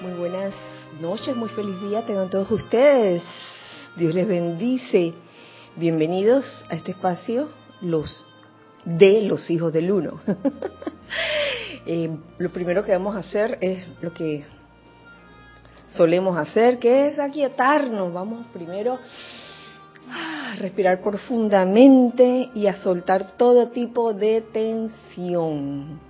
[0.00, 0.54] Muy buenas
[1.00, 3.20] noches, muy feliz día tengan todos ustedes.
[3.96, 5.12] Dios les bendice.
[5.74, 7.48] Bienvenidos a este espacio,
[7.80, 8.24] los
[8.84, 10.20] de los hijos del uno.
[11.90, 14.44] Eh, lo primero que vamos a hacer es lo que
[15.86, 18.12] solemos hacer, que es aquietarnos.
[18.12, 18.98] Vamos primero
[20.12, 26.07] a respirar profundamente y a soltar todo tipo de tensión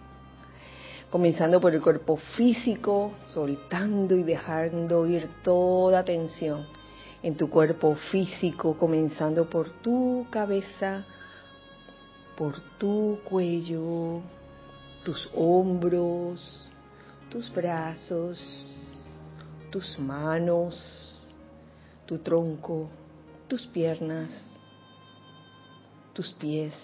[1.11, 6.67] comenzando por el cuerpo físico, soltando y dejando ir toda tensión
[7.23, 11.05] en tu cuerpo físico, comenzando por tu cabeza,
[12.37, 14.21] por tu cuello,
[15.05, 16.69] tus hombros,
[17.31, 18.39] tus brazos,
[19.71, 21.35] tus manos,
[22.07, 22.89] tu tronco,
[23.49, 24.31] tus piernas,
[26.13, 26.75] tus pies.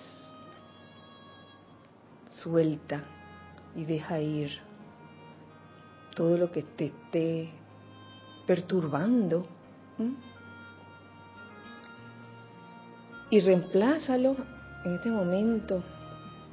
[2.31, 3.05] Suelta
[3.77, 4.51] y deja ir
[6.15, 7.51] todo lo que te esté
[8.47, 9.47] perturbando
[13.31, 14.37] y reemplázalo
[14.85, 15.83] en este momento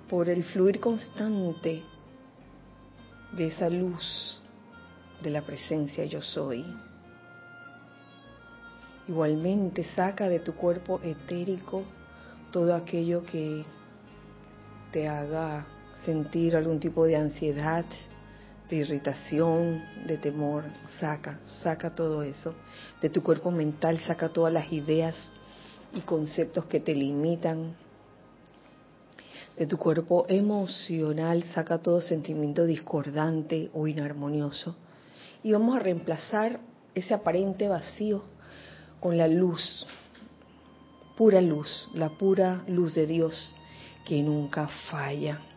[0.09, 1.83] por el fluir constante
[3.33, 4.41] de esa luz
[5.21, 6.65] de la presencia yo soy.
[9.07, 11.83] Igualmente saca de tu cuerpo etérico
[12.51, 13.63] todo aquello que
[14.91, 15.65] te haga
[16.05, 17.85] sentir algún tipo de ansiedad,
[18.69, 20.63] de irritación, de temor,
[20.99, 22.55] saca, saca todo eso.
[23.01, 25.15] De tu cuerpo mental saca todas las ideas
[25.93, 27.75] y conceptos que te limitan.
[29.57, 34.75] De tu cuerpo emocional saca todo sentimiento discordante o inarmonioso.
[35.43, 36.59] Y vamos a reemplazar
[36.95, 38.23] ese aparente vacío
[38.99, 39.85] con la luz,
[41.17, 43.55] pura luz, la pura luz de Dios
[44.05, 45.50] que nunca falla.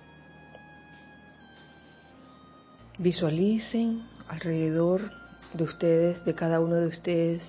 [2.99, 5.11] Visualicen alrededor
[5.53, 7.43] de ustedes, de cada uno de ustedes,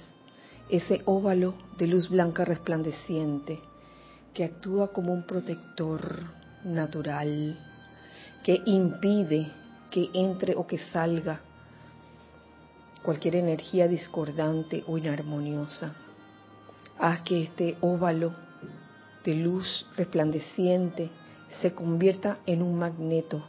[0.69, 3.59] ese óvalo de luz blanca resplandeciente
[4.33, 6.23] que actúa como un protector
[6.63, 7.59] natural,
[8.43, 9.51] que impide
[9.91, 11.41] que entre o que salga
[13.03, 15.93] cualquier energía discordante o inarmoniosa.
[16.97, 18.33] Haz que este óvalo
[19.23, 21.11] de luz resplandeciente
[21.61, 23.43] se convierta en un magneto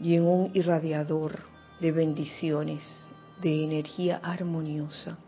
[0.00, 1.40] y en un irradiador
[1.80, 2.82] de bendiciones,
[3.40, 5.18] de energía armoniosa.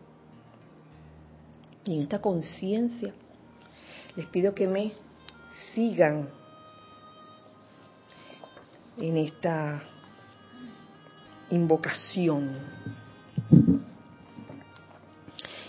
[1.85, 3.15] Y en esta conciencia
[4.17, 4.93] les pido que me
[5.75, 6.29] sigan
[8.99, 9.83] en esta
[11.51, 12.53] invocación.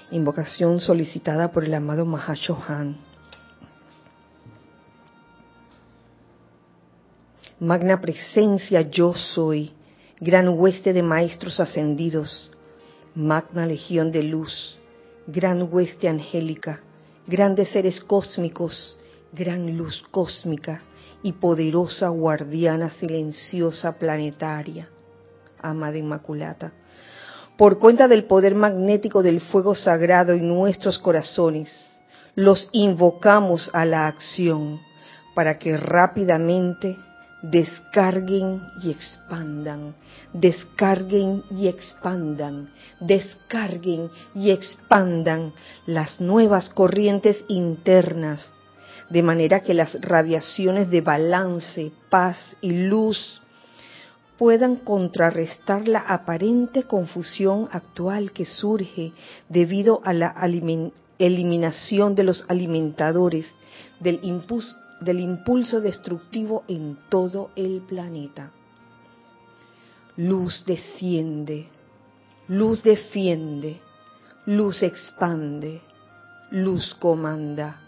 [0.09, 3.06] Invocación solicitada por el amado Mahashohan
[7.59, 9.71] magna presencia yo soy,
[10.19, 12.51] gran hueste de maestros ascendidos,
[13.15, 14.77] magna legión de luz,
[15.25, 16.81] gran hueste angélica,
[17.25, 18.95] grandes seres cósmicos,
[19.33, 20.81] gran luz cósmica
[21.23, 24.87] y poderosa guardiana silenciosa planetaria,
[25.59, 26.73] amada Inmaculata.
[27.57, 31.91] Por cuenta del poder magnético del fuego sagrado en nuestros corazones,
[32.35, 34.79] los invocamos a la acción
[35.33, 36.95] para que rápidamente
[37.41, 39.95] descarguen y expandan,
[40.33, 45.53] descarguen y expandan, descarguen y expandan
[45.85, 48.49] las nuevas corrientes internas,
[49.09, 53.41] de manera que las radiaciones de balance, paz y luz
[54.37, 59.13] puedan contrarrestar la aparente confusión actual que surge
[59.49, 60.35] debido a la
[61.17, 63.47] eliminación de los alimentadores
[63.99, 68.51] del impulso del impulso destructivo en todo el planeta.
[70.15, 71.67] Luz desciende,
[72.47, 73.79] luz defiende,
[74.45, 75.81] luz expande,
[76.49, 77.81] luz comanda,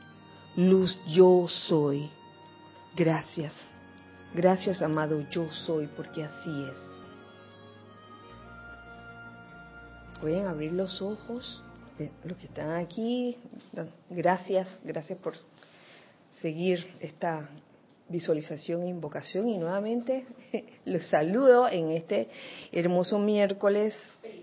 [0.56, 2.09] luz yo soy.
[2.96, 3.53] Gracias,
[4.36, 6.78] gracias amado yo soy, porque así es.
[10.22, 11.63] Pueden abrir los ojos,
[11.98, 13.38] eh, los que están aquí.
[14.10, 15.36] Gracias, gracias por
[16.41, 17.50] seguir esta
[18.07, 20.25] visualización e invocación y nuevamente
[20.86, 22.27] los saludo en este
[22.71, 23.95] hermoso miércoles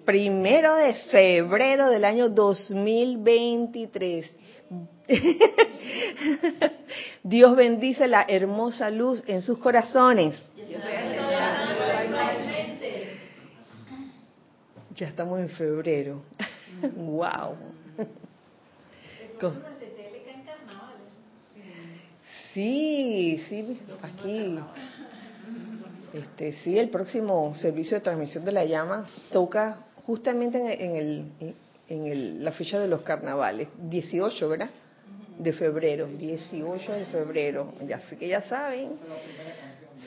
[0.05, 4.31] primero de febrero del año 2023.
[7.23, 10.41] Dios bendice la hermosa luz en sus corazones.
[14.95, 16.23] Ya estamos en febrero.
[16.97, 17.57] wow.
[22.57, 24.59] Sí, sí, aquí.
[26.15, 31.55] Este, sí, el próximo servicio de transmisión de la llama toca justamente en, el,
[31.87, 34.71] en el, la fecha de los carnavales, 18, ¿verdad?
[35.39, 37.75] De febrero, 18 de febrero.
[37.87, 38.93] Ya sé que ya saben.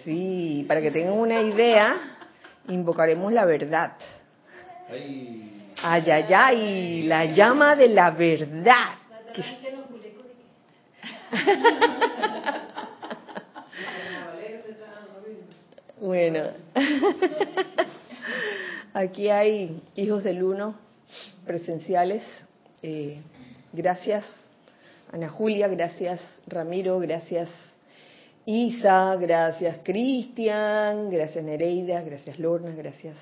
[0.04, 1.98] Sí, para que tengan una idea,
[2.68, 3.94] invocaremos la verdad.
[5.84, 8.96] Ay, ay, ay, la llama de la verdad.
[16.02, 16.44] bueno,
[18.94, 20.76] aquí hay hijos del uno
[21.46, 22.24] presenciales.
[22.82, 23.22] Eh,
[23.74, 24.26] gracias,
[25.12, 27.50] Ana Julia, gracias, Ramiro, gracias,
[28.46, 33.18] Isa, gracias, Cristian, gracias, Nereida, gracias, Lorna, gracias,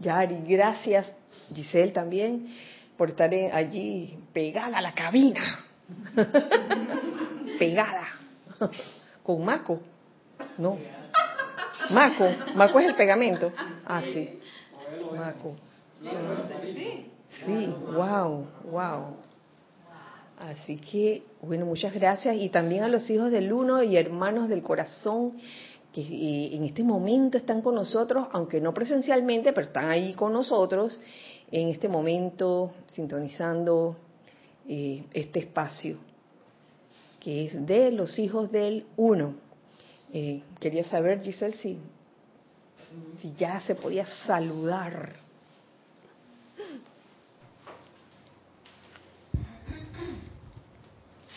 [0.00, 1.06] Yari, gracias,
[1.54, 2.48] Giselle también
[2.96, 5.64] por estar allí pegada a la cabina.
[7.58, 8.06] pegada.
[9.22, 9.80] Con maco.
[10.58, 10.78] No.
[11.90, 12.28] Maco.
[12.54, 13.52] Maco es el pegamento.
[13.86, 14.38] Ah, sí.
[15.14, 15.56] Maco.
[17.44, 19.16] Sí, wow, wow.
[20.38, 22.36] Así que, bueno, muchas gracias.
[22.36, 25.34] Y también a los hijos del uno y hermanos del corazón
[25.92, 30.32] que eh, en este momento están con nosotros, aunque no presencialmente, pero están ahí con
[30.32, 31.00] nosotros
[31.52, 33.96] en este momento sintonizando
[34.68, 35.98] eh, este espacio
[37.24, 39.34] que es de los hijos del uno.
[40.12, 41.78] Eh, quería saber, Giselle, si,
[43.22, 45.23] si ya se podía saludar.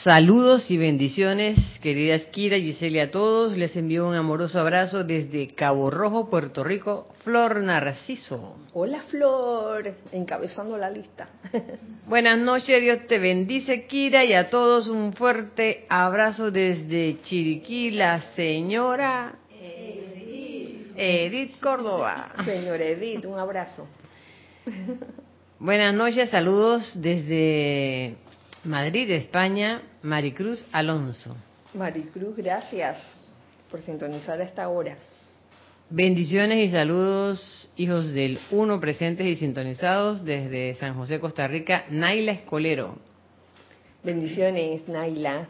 [0.07, 3.57] Saludos y bendiciones, queridas Kira, Giselle a todos.
[3.57, 8.55] Les envío un amoroso abrazo desde Cabo Rojo, Puerto Rico, Flor Narciso.
[8.71, 11.27] Hola Flor, encabezando la lista.
[12.07, 18.21] Buenas noches, Dios te bendice, Kira, y a todos un fuerte abrazo desde Chiriquí, la
[18.33, 22.31] señora Edith, Edith Córdoba.
[22.45, 23.85] Señora Edith, un abrazo.
[25.59, 28.15] Buenas noches, saludos desde
[28.67, 31.35] Madrid, España, Maricruz Alonso.
[31.73, 32.97] Maricruz, gracias
[33.71, 34.97] por sintonizar a esta hora.
[35.89, 42.33] Bendiciones y saludos, hijos del uno presentes y sintonizados desde San José, Costa Rica, Naila
[42.33, 42.97] Escolero.
[44.03, 45.47] Bendiciones, Naila.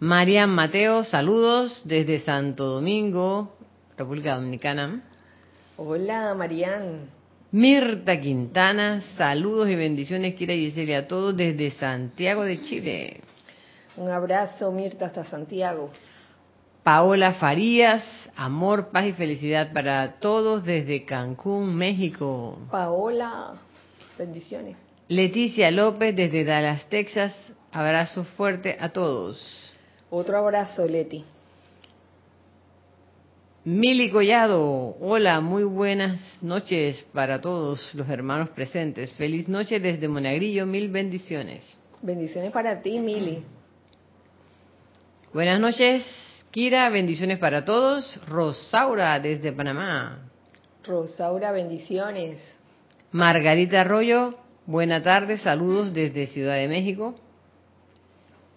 [0.00, 3.54] Marian Mateo, saludos desde Santo Domingo,
[3.98, 5.02] República Dominicana.
[5.76, 7.15] Hola, Marian.
[7.56, 13.22] Mirta Quintana, saludos y bendiciones, quiera Giselle, a todos desde Santiago de Chile.
[13.96, 15.90] Un abrazo, Mirta, hasta Santiago.
[16.82, 18.04] Paola Farías,
[18.36, 22.58] amor, paz y felicidad para todos desde Cancún, México.
[22.70, 23.54] Paola,
[24.18, 24.76] bendiciones.
[25.08, 29.74] Leticia López desde Dallas, Texas, abrazo fuerte a todos.
[30.10, 31.24] Otro abrazo, Leti.
[33.66, 39.12] Mili Collado, hola, muy buenas noches para todos los hermanos presentes.
[39.14, 41.76] Feliz noche desde Monagrillo, mil bendiciones.
[42.00, 43.42] Bendiciones para ti, Mili.
[45.34, 48.20] Buenas noches, Kira, bendiciones para todos.
[48.28, 50.30] Rosaura desde Panamá.
[50.84, 52.40] Rosaura, bendiciones.
[53.10, 54.36] Margarita Arroyo,
[54.66, 57.16] buena tarde, saludos desde Ciudad de México.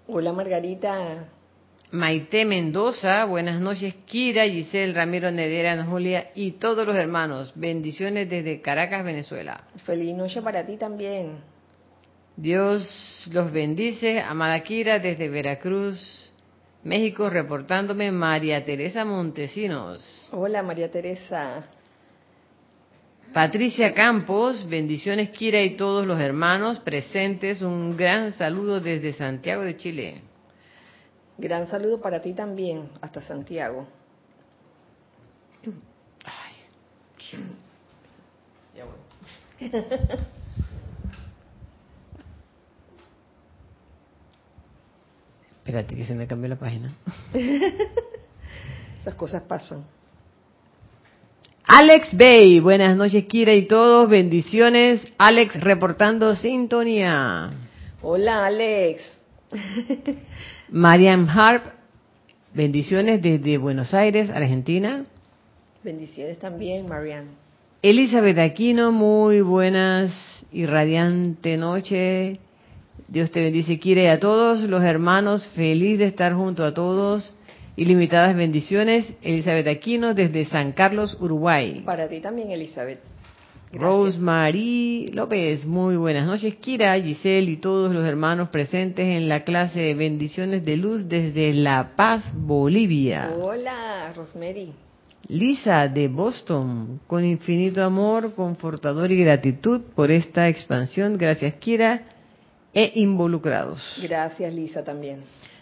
[0.06, 1.30] Hola Margarita,
[1.92, 7.52] Maite Mendoza, buenas noches, Kira, Giselle, Ramiro Nedera, Julia y todos los hermanos.
[7.56, 9.64] Bendiciones desde Caracas, Venezuela.
[9.86, 11.40] Feliz noche para ti también.
[12.38, 14.22] Dios los bendice.
[14.22, 16.32] Amada Kira, desde Veracruz,
[16.84, 20.30] México, reportándome María Teresa Montesinos.
[20.32, 21.68] Hola, María Teresa.
[23.34, 27.64] Patricia Campos, bendiciones Kira y todos los hermanos presentes.
[27.64, 30.29] Un gran saludo desde Santiago de Chile.
[31.40, 33.88] Gran saludo para ti también, hasta Santiago.
[36.26, 36.54] Ay.
[38.76, 38.98] Ya voy.
[45.60, 46.94] Espérate que se me cambió la página.
[49.02, 49.86] Esas cosas pasan.
[51.64, 55.08] Alex Bay, buenas noches Kira y todos, bendiciones.
[55.18, 57.52] Alex reportando sintonía.
[58.02, 59.24] Hola Alex.
[60.72, 61.64] Marian Harp,
[62.54, 65.06] bendiciones desde Buenos Aires, Argentina.
[65.84, 67.26] Bendiciones también, Marian.
[67.82, 70.14] Elizabeth Aquino, muy buenas
[70.52, 72.40] y radiante noche.
[73.08, 77.34] Dios te bendice, quiere a todos los hermanos, feliz de estar junto a todos.
[77.76, 81.82] Ilimitadas bendiciones, Elizabeth Aquino desde San Carlos, Uruguay.
[81.84, 83.00] Para ti también, Elizabeth.
[83.72, 86.56] Rosemary López, muy buenas noches.
[86.56, 91.54] Kira, Giselle y todos los hermanos presentes en la clase de bendiciones de luz desde
[91.54, 93.32] La Paz, Bolivia.
[93.40, 94.74] Hola, Rosemary.
[95.28, 101.16] Lisa de Boston, con infinito amor, confortador y gratitud por esta expansión.
[101.20, 102.02] Gracias, Kira,
[102.74, 103.84] e involucrados.
[104.02, 105.20] Gracias, Lisa, también.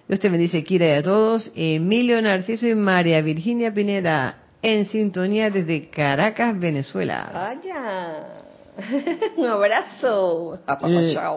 [0.08, 1.52] Dios te bendice, Kira, y a todos.
[1.54, 7.30] Emilio Narciso y María Virginia Pineda, en sintonía desde Caracas, Venezuela.
[7.34, 8.38] ¡Vaya!
[9.38, 10.60] Un abrazo.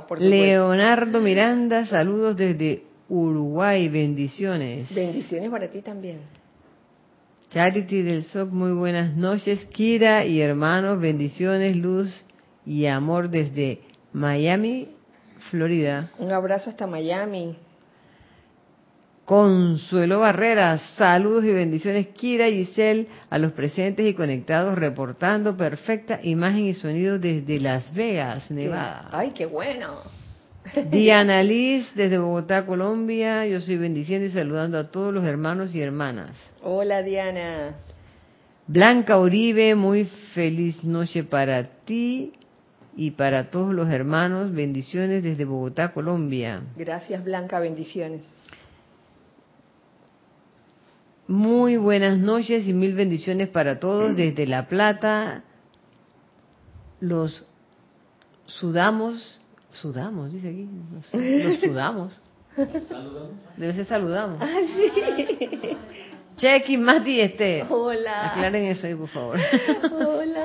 [0.06, 4.94] Por Leonardo Miranda, saludos desde Uruguay, bendiciones.
[4.94, 6.20] Bendiciones para ti también.
[7.50, 9.64] Charity del SOC, muy buenas noches.
[9.66, 12.24] Kira y hermanos, bendiciones, luz
[12.64, 13.80] y amor desde
[14.12, 14.88] Miami,
[15.50, 16.10] Florida.
[16.18, 17.56] Un abrazo hasta Miami.
[19.30, 26.18] Consuelo Barreras, saludos y bendiciones Kira y Giselle a los presentes y conectados reportando perfecta
[26.20, 29.08] imagen y sonido desde Las Vegas, Nevada.
[29.12, 29.98] Ay, qué bueno.
[30.90, 33.46] Diana Liz, desde Bogotá, Colombia.
[33.46, 36.36] Yo soy bendiciendo y saludando a todos los hermanos y hermanas.
[36.64, 37.76] Hola, Diana.
[38.66, 42.32] Blanca Uribe, muy feliz noche para ti
[42.96, 44.52] y para todos los hermanos.
[44.52, 46.62] Bendiciones desde Bogotá, Colombia.
[46.76, 47.60] Gracias, Blanca.
[47.60, 48.22] Bendiciones.
[51.30, 55.44] Muy buenas noches y mil bendiciones para todos desde La Plata.
[56.98, 57.44] Los
[58.46, 59.40] sudamos
[59.72, 60.68] Sudamos, dice aquí.
[60.92, 62.12] No sé, los sudamos.
[62.88, 63.40] ¿Saludamos?
[63.56, 64.38] Debe ser saludamos.
[64.40, 65.76] Ah, sí.
[66.36, 67.64] Chequi, Mati, este.
[67.68, 68.32] Hola.
[68.32, 69.38] Aclaren eso ahí, por favor.
[69.92, 70.42] Hola.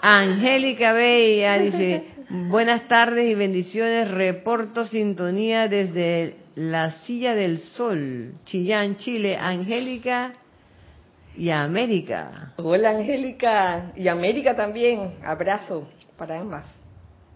[0.00, 2.06] Angélica Bella dice,
[2.48, 9.36] buenas tardes y bendiciones, reporto sintonía desde la silla del sol, Chillán, Chile.
[9.36, 10.32] Angélica
[11.36, 12.54] y América.
[12.56, 15.86] Hola Angélica y América también, abrazo
[16.16, 16.66] para ambas.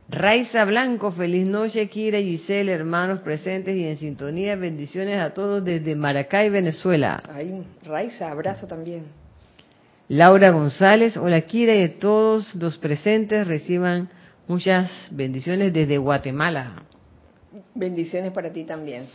[0.09, 4.57] Raiza Blanco, feliz noche, Kira y Giselle, hermanos presentes y en sintonía.
[4.57, 7.23] Bendiciones a todos desde Maracay, Venezuela.
[7.33, 9.05] Ay, Raiza, abrazo también.
[10.09, 14.09] Laura González, hola Kira y a todos los presentes reciban
[14.49, 16.85] muchas bendiciones desde Guatemala.
[17.75, 19.07] Bendiciones para ti también.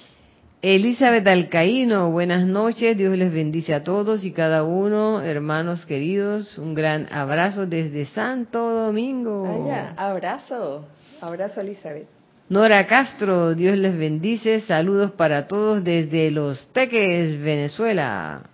[0.62, 6.74] Elizabeth Alcaíno, buenas noches, Dios les bendice a todos y cada uno, hermanos queridos, un
[6.74, 9.44] gran abrazo desde Santo Domingo.
[9.44, 10.88] Vaya, abrazo,
[11.22, 12.08] abrazo Elizabeth.
[12.50, 18.50] Nora Castro, Dios les bendice, saludos para todos desde Los Teques, Venezuela.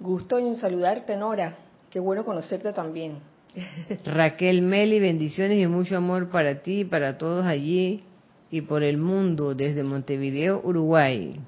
[0.00, 1.54] Gusto en saludarte, Nora,
[1.90, 3.18] qué bueno conocerte también.
[4.04, 8.02] Raquel Meli, bendiciones y mucho amor para ti y para todos allí
[8.56, 11.38] y por el mundo desde Montevideo, Uruguay.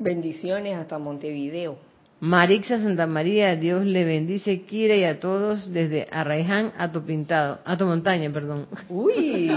[0.00, 1.78] Bendiciones hasta Montevideo.
[2.20, 7.60] Marixa Santa María, Dios le bendice, Kira y a todos desde Arraiján a tu pintado,
[7.64, 8.66] a tu montaña, perdón.
[8.88, 9.52] Uy,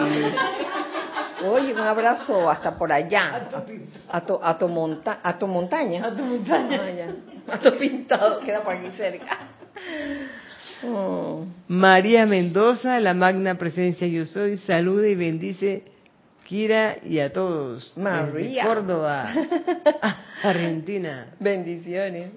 [1.44, 3.48] oye, un abrazo hasta por allá,
[4.08, 6.06] a tu, a tu, monta a tu montaña.
[6.06, 7.16] A tu montaña.
[7.48, 9.40] Ah, a tu pintado, queda por aquí cerca.
[10.84, 11.46] Oh.
[11.68, 15.91] María Mendoza, la magna presencia yo soy, saluda y bendice
[16.52, 17.94] Kira y a todos.
[17.96, 18.66] María.
[18.66, 19.26] Córdoba,
[20.44, 21.28] Argentina.
[21.40, 22.32] Bendiciones.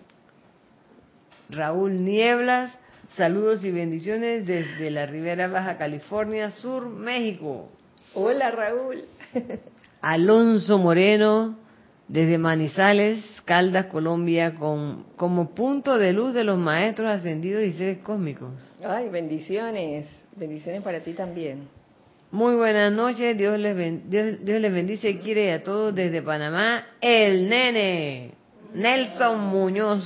[1.51, 2.71] Raúl Nieblas,
[3.17, 7.71] saludos y bendiciones desde la Ribera Baja California Sur, México.
[8.15, 9.03] Hola Raúl.
[10.01, 11.59] Alonso Moreno,
[12.07, 17.99] desde Manizales, Caldas, Colombia, con, como punto de luz de los maestros ascendidos y seres
[18.05, 18.53] cósmicos.
[18.81, 20.07] Ay, bendiciones.
[20.37, 21.67] Bendiciones para ti también.
[22.35, 27.49] Muy buenas noches, Dios les, Dios, les bendice y quiere a todos desde Panamá, el
[27.49, 28.33] nene,
[28.75, 30.05] Nelson Muñoz.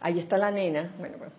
[0.00, 0.90] Ahí está la nena.
[0.98, 1.34] Bueno, bueno.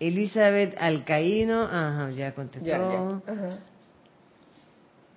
[0.00, 3.22] Elizabeth Alcaíno, ajá, ya contestó.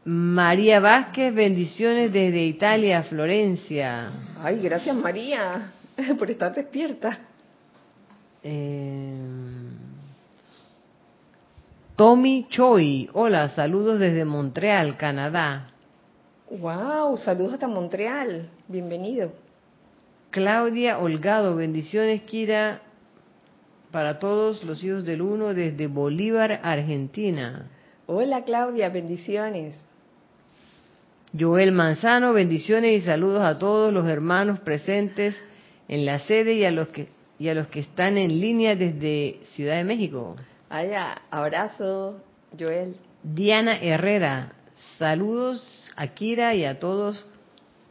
[0.06, 4.12] María Vázquez, bendiciones desde Italia, Florencia.
[4.40, 5.72] Ay, gracias María
[6.20, 7.22] por estar despierta.
[8.44, 9.16] Eh,
[11.96, 15.72] Tommy Choi, hola, saludos desde Montreal, Canadá.
[16.50, 19.34] Wow, saludos hasta Montreal, bienvenido.
[20.30, 22.82] Claudia Holgado, bendiciones, Kira,
[23.92, 27.68] para todos los hijos del uno desde Bolívar, Argentina.
[28.06, 29.76] Hola Claudia, bendiciones.
[31.38, 35.36] Joel Manzano, bendiciones y saludos a todos los hermanos presentes
[35.88, 39.42] en la sede y a los que y a los que están en línea desde
[39.52, 40.36] Ciudad de México.
[40.70, 42.22] Allá, abrazo,
[42.58, 42.96] Joel.
[43.24, 44.54] Diana Herrera,
[44.98, 47.26] saludos a Kira y a todos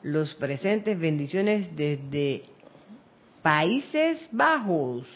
[0.03, 2.45] los presentes, bendiciones desde
[3.43, 5.07] Países Bajos.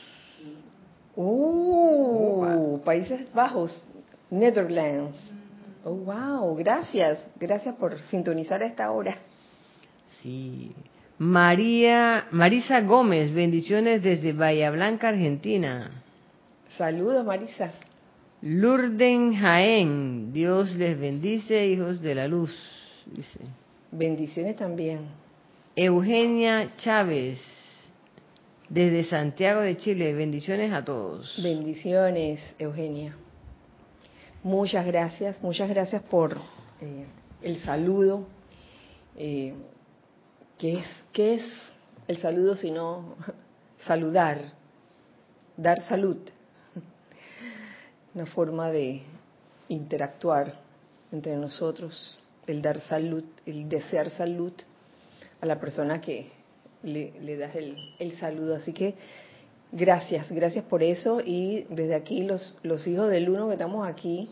[1.17, 3.87] Uh, Países Bajos,
[4.31, 5.17] Netherlands.
[5.85, 7.31] Oh, wow, gracias.
[7.37, 9.17] Gracias por sintonizar a esta hora.
[10.23, 10.75] Sí.
[11.21, 16.03] María, Marisa Gómez, bendiciones desde Bahía Blanca, Argentina.
[16.79, 17.75] Saludos, Marisa.
[18.41, 22.51] Lurden Jaén, Dios les bendice, hijos de la luz,
[23.05, 23.39] dice.
[23.93, 25.01] Bendiciones también.
[25.77, 27.39] Eugenia Chávez,
[28.71, 31.39] desde Santiago de Chile, bendiciones a todos.
[31.43, 33.15] Bendiciones, Eugenia.
[34.43, 36.39] Muchas gracias, muchas gracias por
[36.81, 37.05] eh,
[37.43, 38.27] el saludo.
[39.19, 39.53] Eh,
[40.61, 41.43] ¿qué, es, ¿Qué es
[42.07, 43.17] el saludo sino
[43.87, 44.53] saludar,
[45.57, 46.19] dar salud?
[48.15, 49.03] Una forma de
[49.69, 50.55] interactuar
[51.13, 54.53] entre nosotros, el dar salud, el desear salud
[55.41, 56.31] a la persona que
[56.83, 58.57] le, le das el, el saludo.
[58.57, 58.95] Así que
[59.73, 64.29] Gracias, gracias por eso y desde aquí los, los hijos del uno que estamos aquí,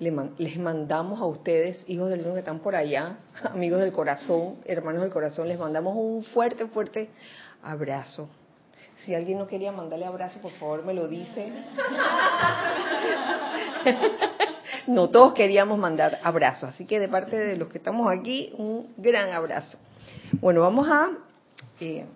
[0.00, 5.02] les mandamos a ustedes, hijos del uno que están por allá, amigos del corazón, hermanos
[5.02, 7.10] del corazón, les mandamos un fuerte, fuerte
[7.62, 8.30] abrazo.
[9.04, 11.52] Si alguien no quería mandarle abrazo, por favor me lo dice.
[14.86, 18.92] no todos queríamos mandar abrazo, así que de parte de los que estamos aquí, un
[18.96, 19.78] gran abrazo.
[20.40, 21.10] Bueno, vamos a
[21.80, 22.06] eh,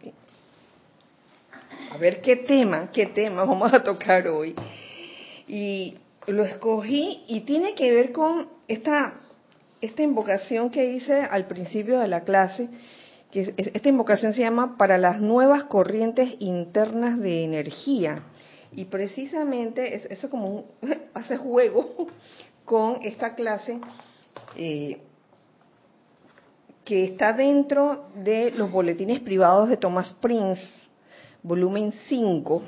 [1.91, 4.55] a ver qué tema, qué tema vamos a tocar hoy.
[5.47, 9.15] Y lo escogí y tiene que ver con esta,
[9.81, 12.69] esta invocación que hice al principio de la clase,
[13.31, 18.23] que esta invocación se llama para las nuevas corrientes internas de energía.
[18.73, 20.65] Y precisamente eso como
[21.15, 22.07] hace juego
[22.65, 23.79] con esta clase
[24.57, 24.99] eh,
[26.85, 30.63] que está dentro de los boletines privados de Thomas Prince
[31.45, 32.63] volumen 5,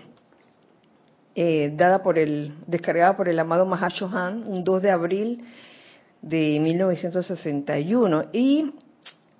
[1.38, 5.44] eh, dada por el, descargada por el amado Mahashohan, un 2 de abril
[6.22, 8.30] de 1961.
[8.32, 8.72] Y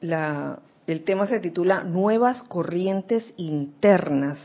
[0.03, 4.39] la, el tema se titula Nuevas corrientes internas.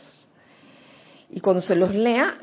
[1.29, 2.37] Y cuando se los lea,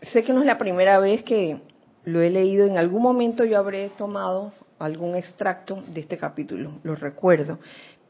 [0.00, 1.60] sé que no es la primera vez que
[2.04, 6.94] lo he leído, en algún momento yo habré tomado algún extracto de este capítulo, lo
[6.94, 7.58] recuerdo,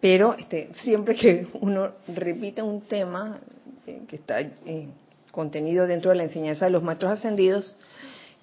[0.01, 3.41] pero este, siempre que uno repite un tema
[3.87, 4.89] eh, que está eh,
[5.31, 7.77] contenido dentro de la enseñanza de los maestros ascendidos,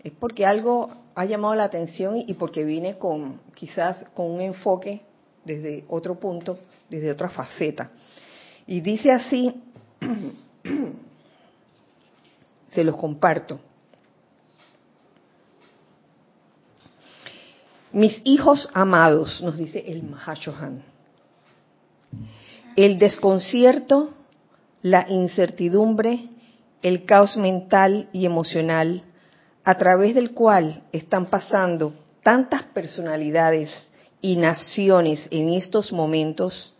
[0.03, 5.01] es porque algo ha llamado la atención y porque viene con quizás con un enfoque
[5.45, 6.57] desde otro punto,
[6.89, 7.91] desde otra faceta.
[8.67, 9.53] Y dice así,
[12.71, 13.59] se los comparto.
[17.91, 20.93] Mis hijos amados, nos dice el Mahashohan
[22.75, 24.13] el desconcierto,
[24.83, 26.29] la incertidumbre,
[26.83, 29.03] el caos mental y emocional
[29.63, 33.71] a través del cual están pasando tantas personalidades
[34.21, 36.73] y naciones en estos momentos,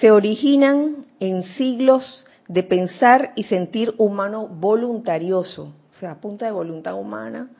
[0.00, 6.98] se originan en siglos de pensar y sentir humano voluntarioso, o sea, punta de voluntad
[6.98, 7.50] humana,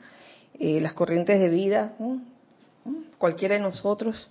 [0.59, 1.93] eh, las corrientes de vida,
[3.17, 4.29] cualquiera de nosotros,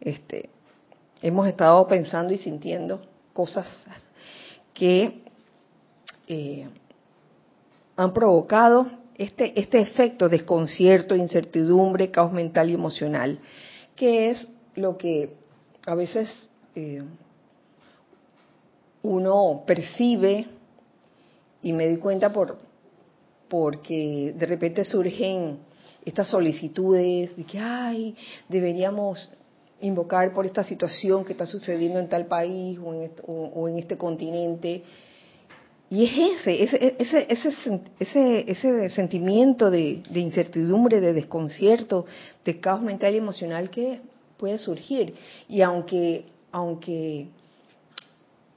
[0.00, 0.48] este,
[1.20, 3.02] hemos estado pensando y sintiendo
[3.34, 3.66] cosas
[4.80, 5.20] que
[6.26, 6.66] eh,
[7.96, 13.38] han provocado este, este efecto desconcierto, incertidumbre, caos mental y emocional,
[13.94, 15.34] que es lo que
[15.84, 16.32] a veces
[16.74, 17.02] eh,
[19.02, 20.46] uno percibe
[21.62, 22.56] y me di cuenta por
[23.50, 25.58] porque de repente surgen
[26.06, 28.16] estas solicitudes de que ay
[28.48, 29.28] deberíamos
[29.80, 33.78] invocar por esta situación que está sucediendo en tal país o en este, o, en
[33.78, 34.82] este continente.
[35.88, 42.06] Y es ese, ese, ese, ese, ese, sentimiento de, de, incertidumbre, de desconcierto,
[42.44, 44.00] de caos mental y emocional que
[44.36, 45.14] puede surgir.
[45.48, 47.28] Y aunque, aunque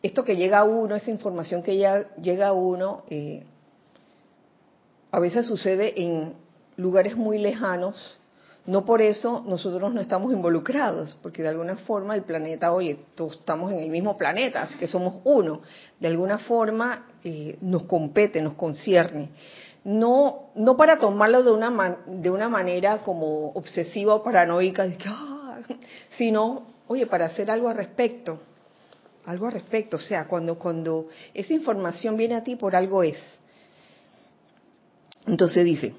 [0.03, 3.43] esto que llega a uno, esa información que ya llega a uno, eh,
[5.11, 6.33] a veces sucede en
[6.75, 8.19] lugares muy lejanos,
[8.65, 13.33] no por eso nosotros no estamos involucrados, porque de alguna forma el planeta, oye, todos
[13.33, 15.61] estamos en el mismo planeta, así que somos uno.
[15.99, 19.29] De alguna forma eh, nos compete, nos concierne.
[19.83, 25.59] No, no para tomarlo de una, de una manera como obsesiva o paranoica, ah",
[26.17, 28.39] sino, oye, para hacer algo al respecto.
[29.25, 33.17] Algo al respecto, o sea, cuando, cuando esa información viene a ti por algo es.
[35.25, 35.93] Entonces dice,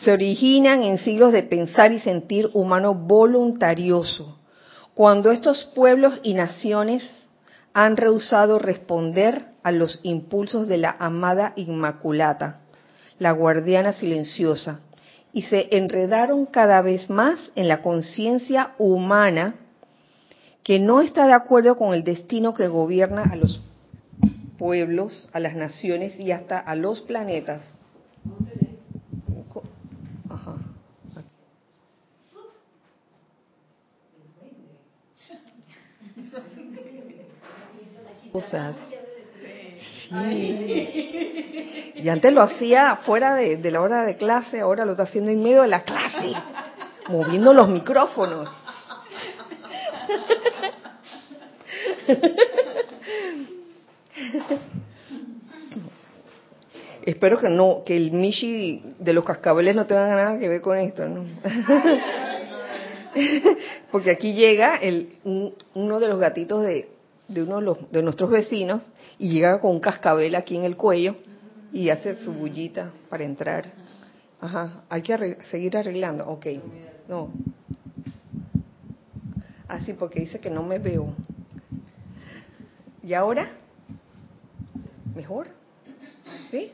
[0.00, 4.38] se originan en siglos de pensar y sentir humano voluntarioso,
[4.94, 7.02] cuando estos pueblos y naciones
[7.72, 12.60] han rehusado responder a los impulsos de la amada Inmaculata,
[13.18, 14.80] la guardiana silenciosa,
[15.32, 19.56] y se enredaron cada vez más en la conciencia humana
[20.62, 23.62] que no está de acuerdo con el destino que gobierna a los
[24.58, 27.75] pueblos, a las naciones y hasta a los planetas.
[41.96, 45.30] Y antes lo hacía fuera de, de, la hora de clase, ahora lo está haciendo
[45.30, 46.32] en medio de la clase,
[47.08, 48.48] moviendo los micrófonos.
[57.02, 60.76] Espero que no, que el Mishi de los cascabeles no tenga nada que ver con
[60.76, 61.24] esto, ¿no?
[63.92, 66.95] Porque aquí llega el, uno de los gatitos de,
[67.28, 68.82] de uno de, los, de nuestros vecinos
[69.18, 71.16] y llega con un cascabel aquí en el cuello
[71.72, 73.72] y hace su bullita para entrar.
[74.40, 76.26] Ajá, hay que seguir arreglando.
[76.28, 76.46] Ok,
[77.08, 77.30] no.
[79.68, 81.12] Así ah, porque dice que no me veo.
[83.02, 83.50] ¿Y ahora?
[85.14, 85.48] ¿Mejor?
[86.50, 86.72] ¿Sí?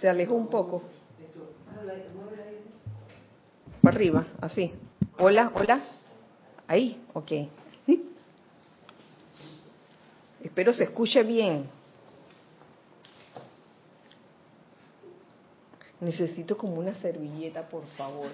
[0.00, 0.82] Se alejó un poco.
[3.82, 4.72] Para arriba, así.
[5.18, 5.80] Hola, hola.
[6.66, 7.32] Ahí, ok.
[10.42, 11.68] Espero se escuche bien.
[16.00, 18.28] Necesito como una servilleta, por favor,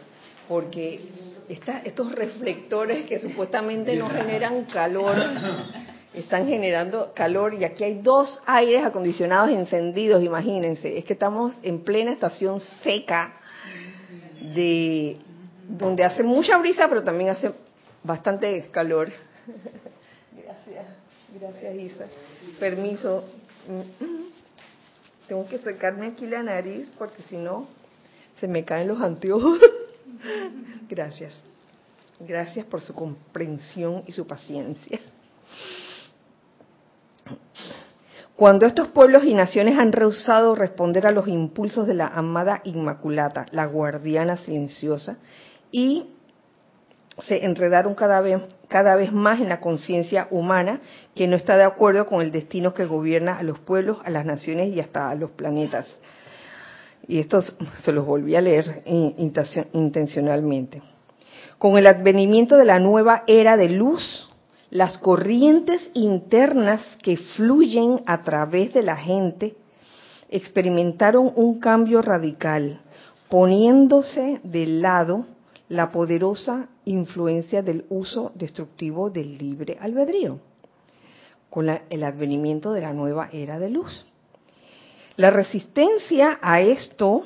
[0.48, 1.00] porque
[1.48, 5.16] estos reflectores que supuestamente no generan calor,
[6.14, 10.96] están generando calor y aquí hay dos aires acondicionados encendidos, imagínense.
[10.96, 13.34] Es que estamos en plena estación seca
[14.54, 15.18] de
[15.68, 17.52] donde hace mucha brisa, pero también hace
[18.04, 19.08] bastante calor.
[21.40, 22.06] Gracias, Isa.
[22.58, 23.24] Permiso.
[25.28, 27.68] Tengo que secarme aquí la nariz porque si no
[28.40, 29.58] se me caen los anteojos.
[30.88, 31.34] Gracias.
[32.20, 35.00] Gracias por su comprensión y su paciencia.
[38.36, 43.46] Cuando estos pueblos y naciones han rehusado responder a los impulsos de la amada Inmaculata,
[43.50, 45.16] la guardiana silenciosa,
[45.70, 46.15] y
[47.22, 50.80] se enredaron cada vez, cada vez más en la conciencia humana
[51.14, 54.26] que no está de acuerdo con el destino que gobierna a los pueblos, a las
[54.26, 55.86] naciones y hasta a los planetas.
[57.08, 60.82] Y esto se los volví a leer intencionalmente.
[61.58, 64.28] Con el advenimiento de la nueva era de luz,
[64.70, 69.54] las corrientes internas que fluyen a través de la gente
[70.28, 72.80] experimentaron un cambio radical,
[73.28, 75.26] poniéndose de lado
[75.68, 80.38] la poderosa influencia del uso destructivo del libre albedrío,
[81.50, 84.06] con el advenimiento de la nueva era de luz.
[85.16, 87.22] La resistencia a esto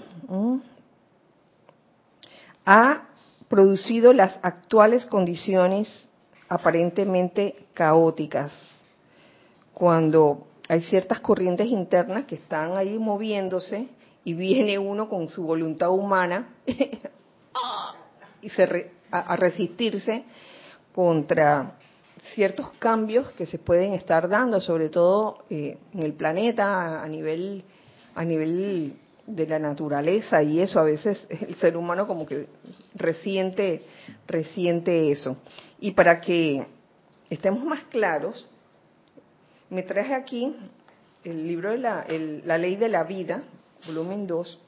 [2.64, 3.08] ha
[3.48, 6.08] producido las actuales condiciones
[6.48, 8.52] aparentemente caóticas,
[9.74, 13.88] cuando hay ciertas corrientes internas que están ahí moviéndose
[14.24, 16.54] y viene uno con su voluntad humana
[18.42, 20.24] y se a, resistirse
[20.92, 21.76] contra
[22.34, 27.64] ciertos cambios que se pueden estar dando, sobre todo eh, en el planeta a nivel
[28.14, 28.94] a nivel
[29.26, 32.46] de la naturaleza y eso a veces el ser humano como que
[32.94, 33.82] resiente
[34.26, 35.36] resiente eso.
[35.80, 36.66] Y para que
[37.28, 38.46] estemos más claros
[39.70, 40.54] me traje aquí
[41.24, 42.06] el libro de la,
[42.44, 43.42] la ley de la vida
[43.86, 44.58] volumen 2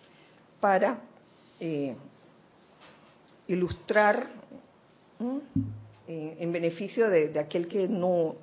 [0.60, 1.00] para
[1.60, 1.96] eh,
[3.48, 4.28] ilustrar
[6.08, 8.36] eh, en beneficio de, aquel que no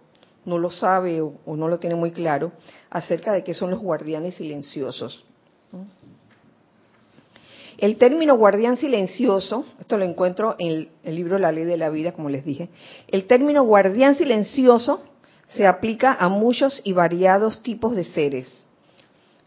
[0.46, 2.54] no lo sabe o, o, no lo tiene muy claro
[2.90, 5.24] acerca de qué son los guardianes silenciosos.
[7.80, 12.12] El término guardián silencioso, esto lo encuentro en el, libro La Ley de la Vida,
[12.12, 12.68] como les dije,
[13.08, 15.02] el término guardián silencioso
[15.56, 18.50] se aplica a muchos y variados tipos de seres.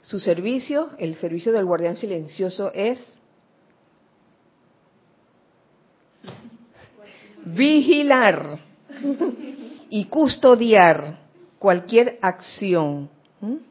[0.00, 2.98] Su servicio, el servicio del guardián silencioso es
[7.44, 8.58] vigilar
[9.90, 11.18] y custodiar
[11.58, 13.08] cualquier acción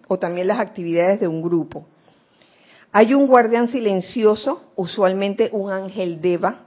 [0.08, 1.86] o también las actividades de un grupo
[2.94, 6.66] hay un guardián silencioso, usualmente un ángel deva,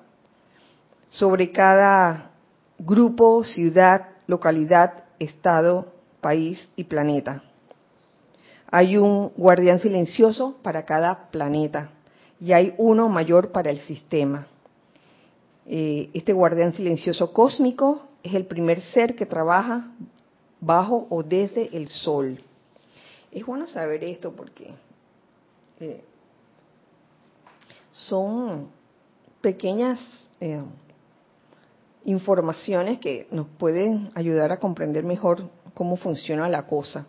[1.11, 2.31] sobre cada
[2.79, 7.43] grupo, ciudad, localidad, estado, país y planeta.
[8.71, 11.91] Hay un guardián silencioso para cada planeta
[12.41, 14.47] y hay uno mayor para el sistema.
[15.67, 19.93] Eh, este guardián silencioso cósmico es el primer ser que trabaja
[20.61, 22.39] bajo o desde el sol.
[23.33, 24.73] Es bueno saber esto porque
[25.81, 26.03] eh,
[27.93, 28.69] son
[29.41, 29.99] pequeñas
[30.41, 30.63] eh,
[32.05, 37.07] informaciones que nos pueden ayudar a comprender mejor cómo funciona la cosa.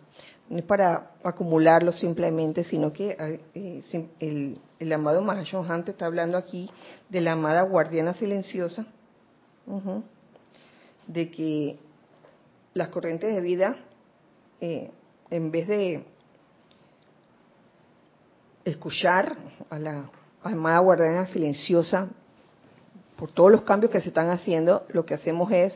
[0.48, 3.40] No es para acumularlo simplemente, sino que
[4.20, 6.70] el, el, amado Mahashohan está hablando aquí
[7.08, 8.86] de la amada guardiana silenciosa,
[11.06, 11.78] de que
[12.74, 13.76] las corrientes de vida,
[14.60, 14.90] eh,
[15.30, 16.04] en vez de
[18.64, 19.36] escuchar
[19.70, 20.10] a la
[20.42, 22.08] amada guardiana silenciosa
[23.16, 25.74] por todos los cambios que se están haciendo, lo que hacemos es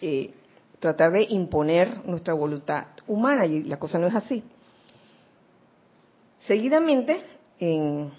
[0.00, 0.32] eh,
[0.78, 4.42] tratar de imponer nuestra voluntad humana y la cosa no es así.
[6.40, 7.22] Seguidamente,
[7.60, 8.10] en,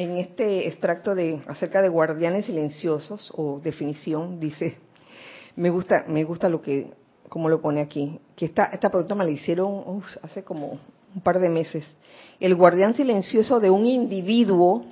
[0.00, 4.78] en este extracto de acerca de guardianes silenciosos o definición, dice,
[5.56, 6.90] me gusta, me gusta lo que,
[7.28, 10.78] como lo pone aquí, que esta, esta pregunta me la hicieron hace como
[11.14, 11.84] un par de meses.
[12.40, 14.86] El guardián silencioso de un individuo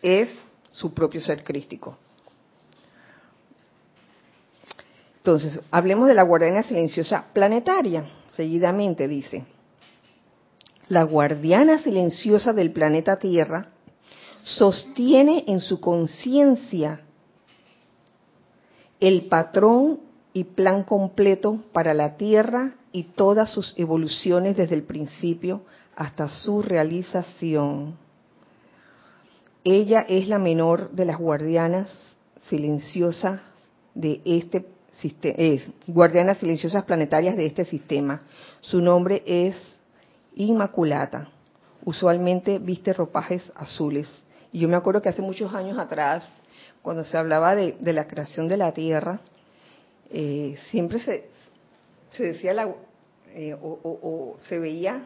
[0.00, 0.30] es
[0.70, 1.98] su propio ser crístico.
[5.16, 8.04] Entonces, hablemos de la guardiana silenciosa planetaria.
[8.36, 9.42] Seguidamente dice,
[10.86, 13.70] la guardiana silenciosa del planeta Tierra
[14.44, 17.00] sostiene en su conciencia
[19.00, 20.00] el patrón
[20.32, 25.62] y plan completo para la Tierra y todas sus evoluciones desde el principio
[25.96, 27.96] hasta su realización.
[29.64, 31.88] Ella es la menor de las guardianas
[32.48, 33.40] silenciosas
[33.94, 34.64] de este
[35.02, 38.20] es guardianas silenciosas planetarias de este sistema.
[38.60, 39.56] Su nombre es
[40.36, 41.28] Inmaculata.
[41.84, 44.08] Usualmente viste ropajes azules.
[44.52, 46.24] Y yo me acuerdo que hace muchos años atrás,
[46.82, 49.20] cuando se hablaba de, la creación de la Tierra,
[50.10, 51.28] eh, siempre se,
[52.12, 52.74] se decía la,
[53.28, 55.04] eh, o, se veía,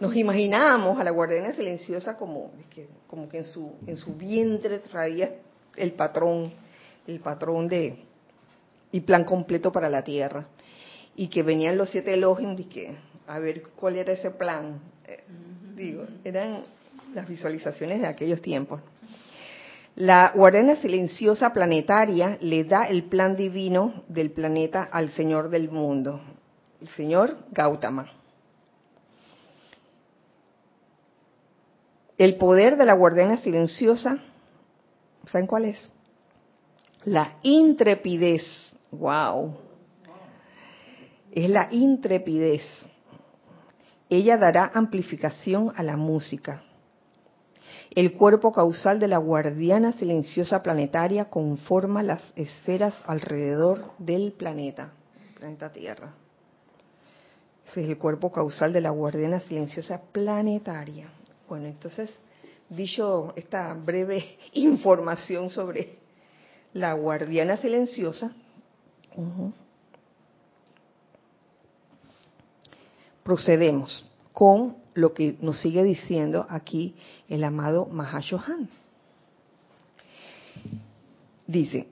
[0.00, 4.80] nos imaginábamos a la guardiana silenciosa como que, como que en su, en su vientre
[4.80, 5.30] traía
[5.76, 6.52] el patrón,
[7.06, 7.98] el patrón de
[8.94, 10.46] y plan completo para la tierra.
[11.16, 14.80] Y que venían los siete elogios y que a ver cuál era ese plan.
[15.06, 15.24] Eh,
[15.74, 16.62] digo, eran
[17.14, 18.80] las visualizaciones de aquellos tiempos.
[19.96, 26.20] La guardiana silenciosa planetaria le da el plan divino del planeta al Señor del mundo,
[26.80, 28.10] el Señor Gautama.
[32.18, 34.18] El poder de la guardiana silenciosa,
[35.30, 35.90] ¿saben cuál es?
[37.04, 38.42] La intrepidez.
[38.90, 39.56] Wow.
[41.32, 42.62] Es la intrepidez.
[44.08, 46.62] Ella dará amplificación a la música.
[47.94, 54.92] El cuerpo causal de la guardiana silenciosa planetaria conforma las esferas alrededor del planeta,
[55.38, 56.12] planeta Tierra.
[57.68, 61.08] Ese es el cuerpo causal de la guardiana silenciosa planetaria.
[61.48, 62.10] Bueno, entonces,
[62.68, 65.98] dicho esta breve información sobre
[66.72, 68.32] la guardiana silenciosa,
[73.22, 76.94] procedemos con lo que nos sigue diciendo aquí
[77.28, 78.68] el amado Mahashohan.
[81.46, 81.86] Dice,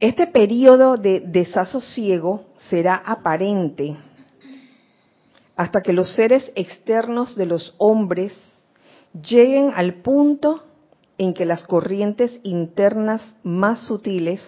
[0.00, 3.96] este periodo de desasosiego será aparente
[5.56, 8.32] hasta que los seres externos de los hombres
[9.12, 10.64] lleguen al punto
[11.18, 14.40] en que las corrientes internas más sutiles,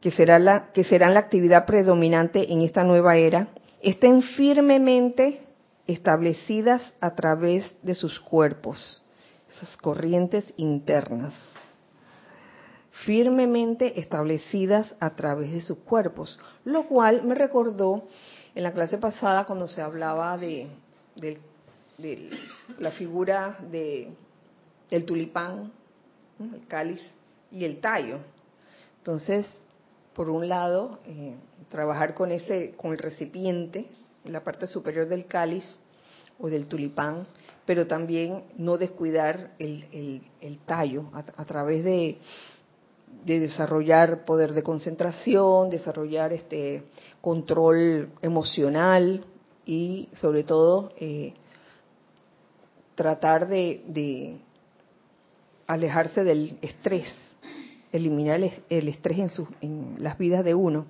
[0.00, 3.48] que, será la, que serán la actividad predominante en esta nueva era,
[3.82, 5.40] estén firmemente
[5.86, 9.02] establecidas a través de sus cuerpos,
[9.50, 11.34] esas corrientes internas,
[13.04, 18.04] firmemente establecidas a través de sus cuerpos, lo cual me recordó
[18.54, 20.68] en la clase pasada cuando se hablaba de,
[22.78, 24.12] la figura de
[24.90, 25.72] el tulipán,
[26.38, 27.00] el cáliz
[27.50, 28.18] y el tallo.
[28.98, 29.46] Entonces,
[30.14, 31.34] por un lado, eh,
[31.68, 33.86] trabajar con ese, con el recipiente,
[34.24, 35.64] la parte superior del cáliz
[36.38, 37.26] o del tulipán,
[37.66, 40.22] pero también no descuidar el,
[40.66, 42.18] tallo a, través de,
[43.24, 46.84] desarrollar poder de concentración, desarrollar este
[47.20, 49.24] control emocional
[49.64, 51.34] y sobre todo eh,
[52.94, 54.38] tratar de,
[55.66, 57.08] alejarse del estrés,
[57.92, 60.86] eliminar el, estrés en, en las vidas de uno.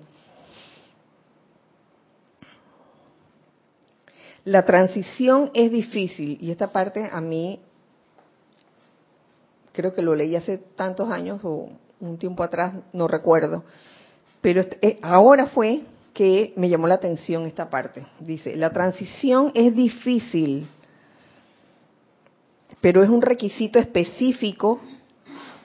[4.45, 7.59] La transición es difícil y esta parte a mí
[9.73, 13.63] creo que lo leí hace tantos años o un tiempo atrás, no recuerdo,
[14.41, 15.81] pero eh, ahora fue
[16.13, 18.05] que me llamó la atención esta parte.
[18.19, 20.67] Dice, la transición es difícil,
[22.81, 24.79] pero es un requisito específico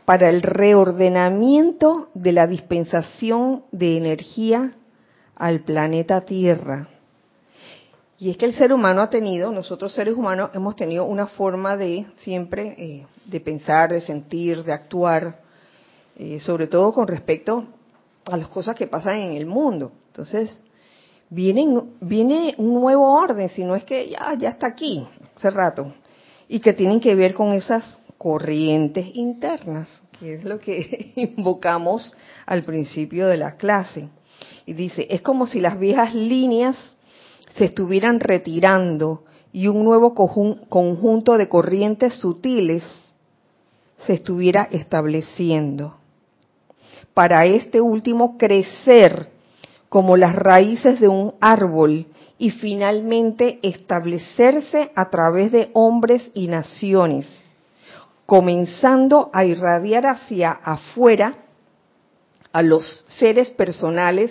[0.07, 4.73] para el reordenamiento de la dispensación de energía
[5.37, 6.89] al planeta Tierra.
[8.21, 11.75] Y es que el ser humano ha tenido, nosotros seres humanos hemos tenido una forma
[11.79, 15.41] de siempre, eh, de pensar, de sentir, de actuar,
[16.17, 17.65] eh, sobre todo con respecto
[18.27, 19.93] a las cosas que pasan en el mundo.
[20.09, 20.63] Entonces,
[21.31, 21.67] viene,
[22.03, 25.03] viene un nuevo orden, si no es que ya, ya está aquí,
[25.37, 25.95] hace rato,
[26.47, 32.65] y que tienen que ver con esas corrientes internas, que es lo que invocamos al
[32.65, 34.11] principio de la clase.
[34.67, 36.77] Y dice, es como si las viejas líneas
[37.57, 42.85] se estuvieran retirando y un nuevo conjunto de corrientes sutiles
[44.07, 45.97] se estuviera estableciendo.
[47.15, 49.29] Para este último crecer
[49.89, 52.07] como las raíces de un árbol
[52.39, 57.29] y finalmente establecerse a través de hombres y naciones,
[58.25, 61.35] comenzando a irradiar hacia afuera
[62.53, 64.31] a los seres personales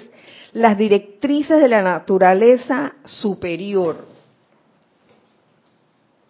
[0.54, 4.06] las directrices de la naturaleza superior.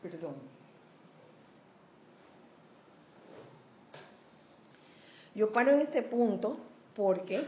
[0.02, 0.34] Perdón.
[5.36, 6.58] Yo paro en este punto
[6.96, 7.48] porque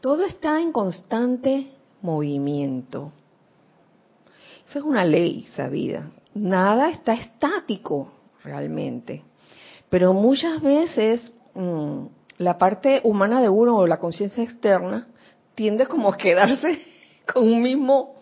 [0.00, 3.12] todo está en constante movimiento.
[4.68, 6.10] Esa es una ley sabida.
[6.34, 8.12] Nada está estático
[8.44, 9.22] realmente.
[9.88, 12.06] Pero muchas veces mm,
[12.38, 15.08] la parte humana de uno o la conciencia externa
[15.54, 16.82] tiende como a quedarse
[17.32, 18.16] con un mismo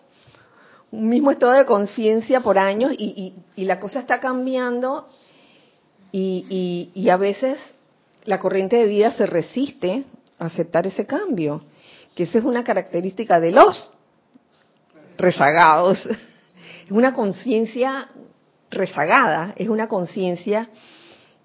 [0.91, 5.09] un mismo estado de conciencia por años y, la cosa está cambiando
[6.11, 7.57] y, y, a veces
[8.23, 10.05] la corriente de vida se resiste
[10.39, 11.63] a aceptar ese cambio,
[12.15, 13.93] que esa es una característica de los
[15.17, 16.05] rezagados.
[16.05, 18.09] Es una conciencia
[18.69, 20.69] rezagada, es una conciencia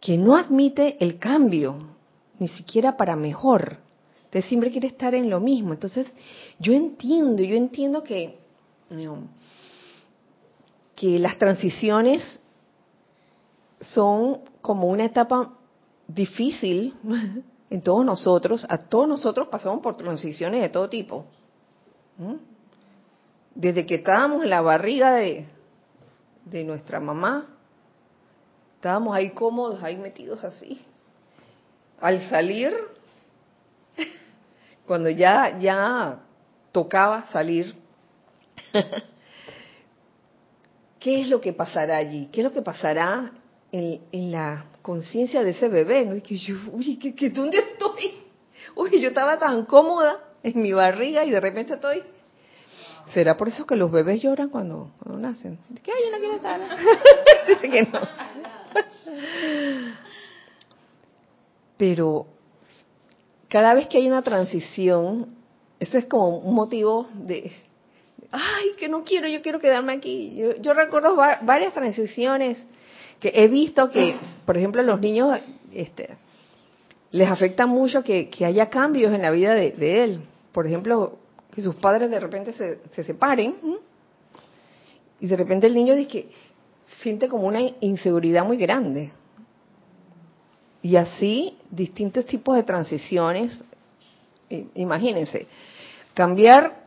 [0.01, 1.97] que no admite el cambio,
[2.41, 3.77] ni siquiera para mejor.
[4.25, 5.73] Usted siempre quiere estar en lo mismo.
[5.73, 6.11] Entonces,
[6.59, 8.39] yo entiendo, yo entiendo que,
[10.97, 12.41] que las transiciones
[13.81, 15.53] son como una etapa
[16.09, 16.95] difícil
[17.71, 18.67] en todos nosotros.
[18.69, 21.27] A todos nosotros pasamos por transiciones de todo tipo.
[23.55, 25.47] Desde que estábamos en la barriga de,
[26.47, 27.49] de nuestra mamá,
[28.77, 30.81] estábamos ahí cómodos, ahí metidos así
[32.01, 32.75] al salir,
[34.87, 36.21] cuando ya, ya
[36.73, 37.75] tocaba salir,
[40.99, 42.29] ¿qué es lo que pasará allí?
[42.33, 43.33] ¿Qué es lo que pasará
[43.73, 46.07] en, la conciencia de ese bebé?
[46.07, 46.21] ¿no?
[46.23, 48.13] que yo, uy, ¿qué, ¿dónde estoy?
[48.75, 52.03] Uy, yo estaba tan cómoda en mi barriga y de repente estoy...
[53.15, 55.59] ¿Será por eso que los bebés lloran cuando, nacen?
[55.83, 56.11] ¿Qué hay?
[56.13, 56.61] No quiero estar.
[57.49, 58.50] Dice que no.
[61.81, 62.27] Pero
[63.49, 65.35] cada vez que hay una transición,
[65.79, 67.53] eso es como un motivo de,
[68.31, 70.39] ay, que no quiero, yo quiero quedarme aquí.
[70.61, 72.63] Yo, recuerdo varias transiciones
[73.19, 74.15] que he visto que,
[74.45, 75.41] por ejemplo, a los niños
[75.73, 76.19] este,
[77.13, 80.21] les afecta mucho que, haya cambios en la vida de, él.
[80.53, 81.17] Por ejemplo,
[81.55, 83.55] que sus padres de repente se separen
[85.19, 86.29] y de repente el niño dice que
[87.01, 89.13] siente como una inseguridad muy grande.
[90.83, 93.53] Y así, distintos tipos de transiciones.
[94.75, 95.47] Imagínense,
[96.15, 96.81] cambiar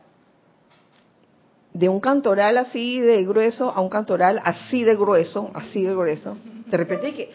[1.72, 6.36] de un cantoral así de grueso a un cantoral así de grueso, así de grueso.
[6.66, 7.30] De repente hay que...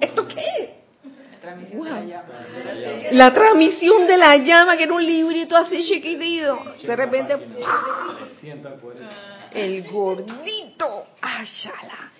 [0.00, 0.76] ¿Esto qué?
[1.32, 2.34] La transmisión de la llama.
[3.12, 6.58] La transmisión de la llama, que era un librito así chiquitito.
[6.82, 7.34] De repente,
[9.52, 11.06] El gordito.
[11.22, 12.12] ¡Ayala!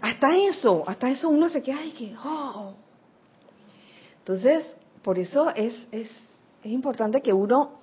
[0.00, 2.74] Hasta eso, hasta eso uno se queda y que, oh.
[4.20, 4.66] Entonces,
[5.02, 6.10] por eso es, es,
[6.62, 7.80] es importante que uno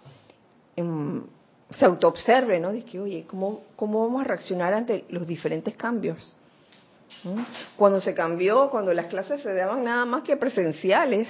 [0.76, 1.24] em,
[1.72, 2.72] se autoobserve, ¿no?
[2.72, 6.38] Dice, oye, ¿cómo, ¿cómo vamos a reaccionar ante los diferentes cambios?
[7.24, 7.42] ¿Mm?
[7.76, 11.28] Cuando se cambió, cuando las clases se daban nada más que presenciales,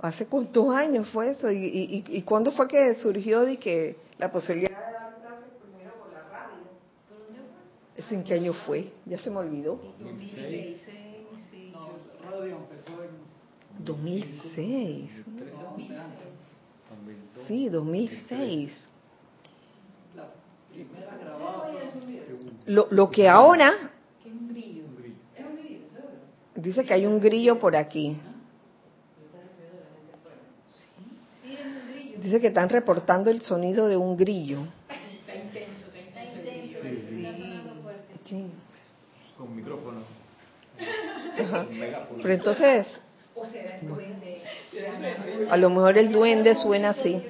[0.00, 1.50] ¿hace cuántos años fue eso?
[1.50, 4.65] ¿Y, y, y cuándo fue que surgió de que la posibilidad
[8.06, 8.92] ¿Eso en qué año fue?
[9.04, 9.80] Ya se me olvidó.
[10.20, 10.80] 2006.
[13.78, 15.24] 2006.
[17.48, 18.88] Sí, 2006.
[22.66, 23.90] Lo, lo que ahora...
[26.54, 28.16] Dice que hay un grillo por aquí.
[32.18, 34.60] Dice que están reportando el sonido de un grillo.
[34.88, 36.46] Está intenso, está intenso.
[39.38, 40.00] Con micrófono.
[42.22, 42.86] Pero entonces,
[45.50, 47.22] a lo mejor el duende suena así.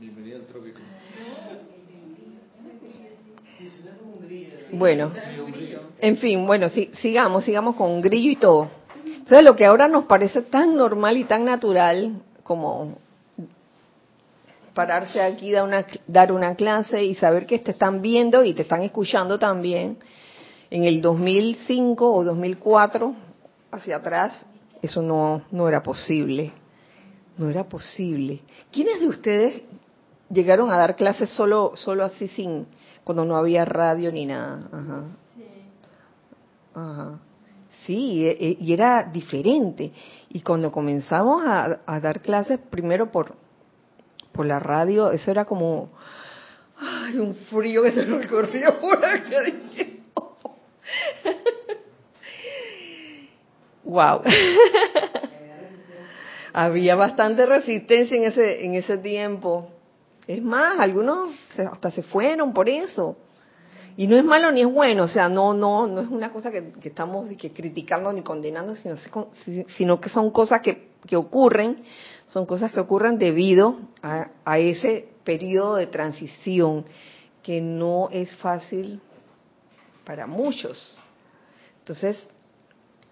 [0.00, 0.80] Bienvenido al trópico.
[4.72, 5.10] Bueno,
[6.00, 8.68] en fin, bueno, si, sigamos, sigamos con grillo y todo.
[9.04, 12.98] Entonces, lo que ahora nos parece tan normal y tan natural como
[14.74, 18.62] pararse aquí, dar una, dar una clase y saber que te están viendo y te
[18.62, 19.96] están escuchando también,
[20.70, 23.14] en el 2005 o 2004,
[23.70, 24.32] hacia atrás,
[24.82, 26.52] eso no, no era posible.
[27.38, 28.40] No era posible.
[28.72, 29.62] ¿Quiénes de ustedes
[30.30, 32.66] llegaron a dar clases solo, solo así sin,
[33.04, 34.68] cuando no había radio ni nada?
[34.72, 35.04] Ajá.
[36.74, 37.18] Ajá.
[37.84, 39.92] Sí, e, e, y era diferente.
[40.30, 43.34] Y cuando comenzamos a, a, dar clases, primero por,
[44.32, 45.90] por la radio, eso era como
[46.78, 49.38] ay, un frío que se nos corrió por acá.
[53.84, 54.22] Wow.
[56.52, 59.68] Había bastante resistencia en ese en ese tiempo.
[60.26, 61.30] Es más, algunos
[61.70, 63.16] hasta se fueron por eso.
[63.98, 66.50] Y no es malo ni es bueno, o sea, no no no es una cosa
[66.50, 68.96] que, estamos que criticando ni condenando, sino,
[69.76, 71.76] sino que son cosas que, que ocurren,
[72.26, 76.84] son cosas que ocurren debido a, a ese periodo de transición
[77.42, 79.00] que no es fácil
[80.04, 81.00] para muchos.
[81.86, 82.18] Entonces,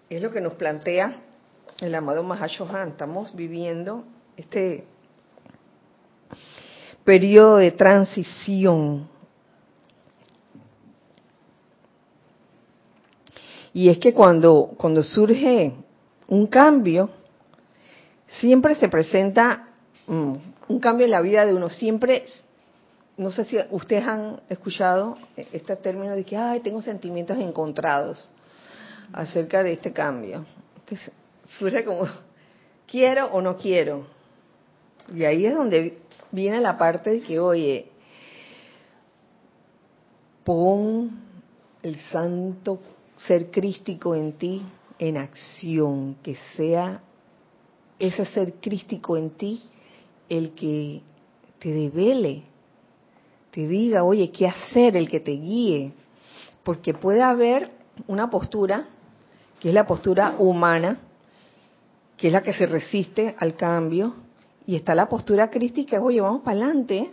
[0.09, 1.21] es lo que nos plantea
[1.79, 2.89] el amado Mahashohan.
[2.89, 4.03] Estamos viviendo
[4.35, 4.83] este
[7.05, 9.07] periodo de transición.
[13.71, 15.71] Y es que cuando, cuando surge
[16.27, 17.09] un cambio,
[18.27, 19.69] siempre se presenta
[20.05, 21.69] um, un cambio en la vida de uno.
[21.69, 22.25] Siempre,
[23.15, 28.33] no sé si ustedes han escuchado este término de que, ay, tengo sentimientos encontrados
[29.13, 30.45] acerca de este cambio.
[30.77, 31.11] Entonces,
[31.57, 32.07] surge como,
[32.87, 34.07] quiero o no quiero.
[35.13, 35.99] Y ahí es donde
[36.31, 37.91] viene la parte de que, oye,
[40.43, 41.11] pon
[41.83, 42.79] el santo
[43.27, 44.61] ser crístico en ti
[44.99, 47.01] en acción, que sea
[47.99, 49.63] ese ser crístico en ti
[50.29, 51.01] el que
[51.59, 52.43] te devele,
[53.51, 55.93] te diga, oye, qué hacer, el que te guíe,
[56.63, 57.71] porque puede haber
[58.07, 58.87] una postura,
[59.65, 60.99] que es la postura humana,
[62.15, 64.13] que es la que se resiste al cambio,
[64.67, 67.09] y está la postura crítica, oye, vamos para adelante,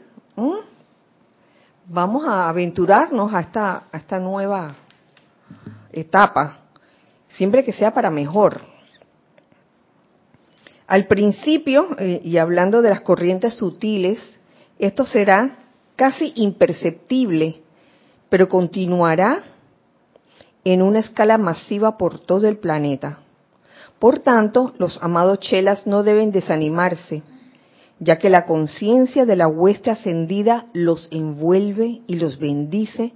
[1.86, 4.74] vamos a aventurarnos a esta, a esta nueva
[5.92, 6.58] etapa,
[7.38, 8.60] siempre que sea para mejor.
[10.86, 14.20] Al principio, eh, y hablando de las corrientes sutiles,
[14.78, 15.56] esto será
[15.96, 17.62] casi imperceptible,
[18.28, 19.42] pero continuará
[20.64, 23.18] en una escala masiva por todo el planeta.
[23.98, 27.22] Por tanto, los amados chelas no deben desanimarse,
[27.98, 33.12] ya que la conciencia de la hueste ascendida los envuelve y los bendice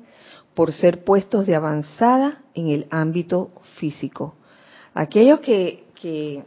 [0.55, 4.35] por ser puestos de avanzada en el ámbito físico.
[4.95, 6.45] Aquellos que, que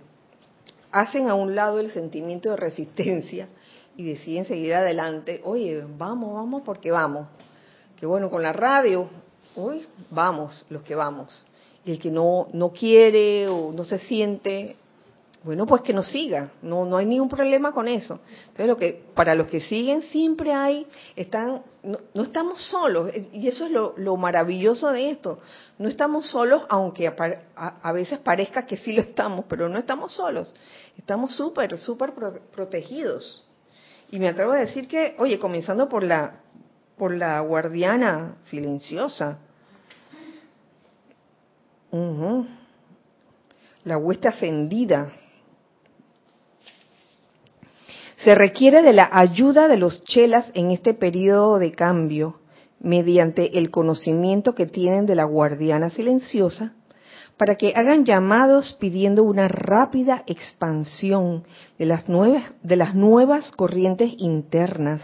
[0.91, 3.49] hacen a un lado el sentimiento de resistencia
[3.95, 7.27] y deciden seguir adelante, oye, vamos, vamos porque vamos.
[7.97, 9.09] Que bueno, con la radio,
[9.59, 11.45] uy, vamos, los que vamos.
[11.85, 14.75] Y el que no, no quiere o no se siente,
[15.43, 18.19] bueno, pues que no siga, no, no hay ningún problema con eso.
[18.41, 20.85] Entonces, lo que, para los que siguen siempre hay,
[21.15, 25.39] están, no, estamos solos, y eso es lo, lo, maravilloso de esto.
[25.77, 27.15] No estamos solos, aunque a,
[27.55, 30.53] a, veces parezca que sí lo estamos, pero no estamos solos.
[30.97, 32.13] Estamos súper, súper
[32.51, 33.45] protegidos.
[34.11, 36.41] Y me atrevo a decir que, oye, comenzando por la,
[36.97, 39.39] por la guardiana silenciosa,
[43.83, 45.11] la hueste ascendida,
[48.23, 52.41] se requiere de la ayuda de los chelas en este periodo de cambio
[52.79, 56.73] mediante el conocimiento que tienen de la guardiana silenciosa
[57.37, 61.43] para que hagan llamados pidiendo una rápida expansión
[61.77, 65.01] de las nuevas, de las nuevas corrientes internas,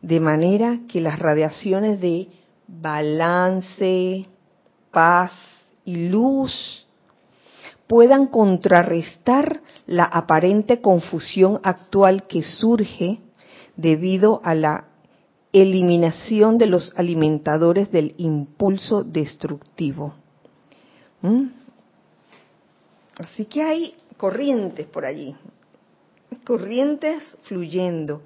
[0.00, 2.28] de manera que las radiaciones de
[2.68, 4.28] balance,
[4.92, 5.32] paz
[5.84, 6.86] y luz
[7.86, 13.18] puedan contrarrestar la aparente confusión actual que surge
[13.76, 14.84] debido a la
[15.52, 20.14] eliminación de los alimentadores del impulso destructivo.
[21.22, 21.46] ¿Mm?
[23.18, 25.34] Así que hay corrientes por allí,
[26.44, 28.22] corrientes fluyendo.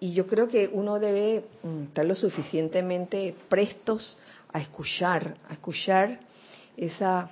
[0.00, 4.18] y yo creo que uno debe mm, estar lo suficientemente prestos
[4.52, 6.18] a escuchar, a escuchar
[6.80, 7.30] esa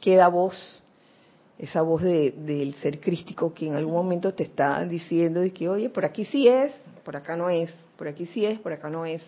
[0.00, 0.82] queda voz,
[1.58, 5.88] esa voz del ser crístico que en algún momento te está diciendo de que, oye,
[5.88, 9.06] por aquí sí es, por acá no es, por aquí sí es, por acá no
[9.06, 9.22] es.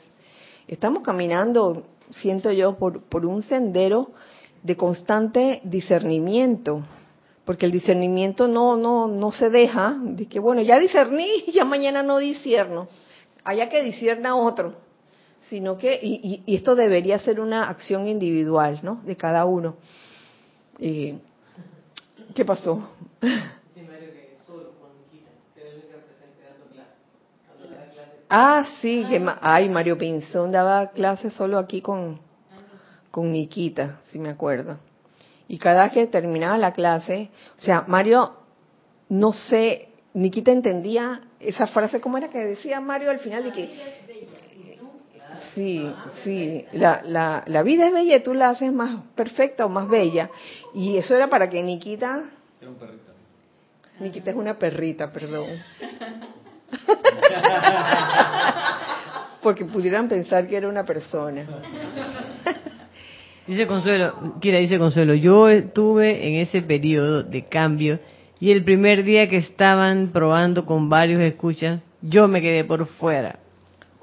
[0.67, 4.11] Estamos caminando, siento yo, por, por un sendero
[4.65, 6.83] de constante discernimiento,
[7.45, 12.03] porque el discernimiento no no no se deja de que bueno ya discerní ya mañana
[12.03, 12.89] no discierno
[13.45, 14.75] haya que discierna otro
[15.49, 19.77] sino que y, esto debería ser una acción individual no de cada uno.
[20.79, 22.89] Qué pasó
[28.29, 32.19] ah sí que ay Mario Pinzón daba clases solo aquí con
[33.11, 34.79] con Nikita si me acuerdo.
[35.49, 38.37] Y cada vez que terminaba la clase, o sea, Mario,
[39.09, 43.45] no sé, Nikita entendía esa frase, ¿cómo era que decía Mario al final?
[43.45, 43.71] De que,
[45.57, 45.91] sí,
[46.23, 49.89] sí, la, la, la vida es bella y tú la haces más perfecta o más
[49.89, 50.31] bella.
[50.75, 52.31] Y eso era para que Nikita...
[52.61, 53.13] Era un perrito.
[53.99, 55.47] Nikita es una perrita, perdón.
[59.43, 61.47] Porque pudieran pensar que era una persona.
[63.47, 68.01] Dice Consuelo, Kira dice Consuelo, yo estuve en ese periodo de cambio
[68.41, 73.39] y el primer día que estaban probando con varios escuchas, yo me quedé por fuera.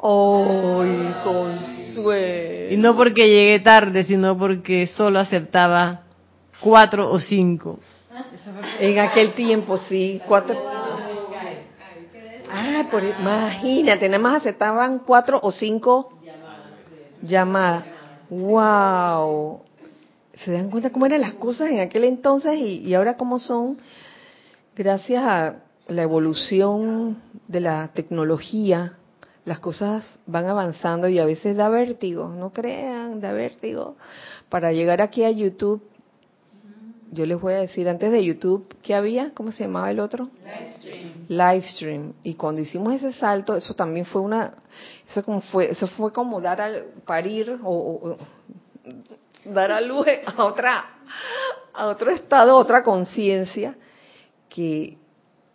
[0.06, 2.74] ¡Ay, Consuelo!
[2.74, 6.02] Y no porque llegué tarde, sino porque solo aceptaba
[6.60, 7.80] cuatro o cinco.
[8.80, 10.58] En aquel tiempo, sí, cuatro.
[12.52, 16.20] Ah, por, imagínate, nada más aceptaban cuatro o cinco
[17.22, 17.86] llamadas.
[18.30, 19.62] ¡Wow!
[20.44, 23.78] ¿Se dan cuenta cómo eran las cosas en aquel entonces y, ahora cómo son?
[24.76, 25.56] Gracias a
[25.88, 28.98] la evolución de la tecnología,
[29.46, 33.96] las cosas van avanzando y a veces da vértigo, no crean, da vértigo.
[34.50, 35.82] Para llegar aquí a YouTube,
[37.12, 39.32] yo les voy a decir antes de YouTube, ¿qué había?
[39.34, 40.30] ¿Cómo se llamaba el otro?
[40.44, 41.26] Livestream.
[41.28, 42.14] Livestream.
[42.24, 44.56] Y cuando hicimos ese salto, eso también fue una,
[45.10, 48.18] eso como fue, eso fue como dar al parir o,
[49.46, 50.86] dar a luz a otra,
[51.74, 53.76] a otro estado, a otra conciencia
[54.50, 54.98] que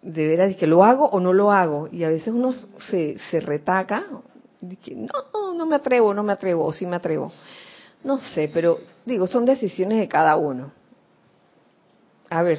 [0.08, 2.52] de veras que lo hago o no lo hago y a veces uno
[2.90, 4.06] se, se retaca
[4.82, 7.30] que no, no me atrevo, no me atrevo o sí me atrevo.
[8.02, 10.72] No sé, pero digo, son decisiones de cada uno.
[12.30, 12.58] A ver.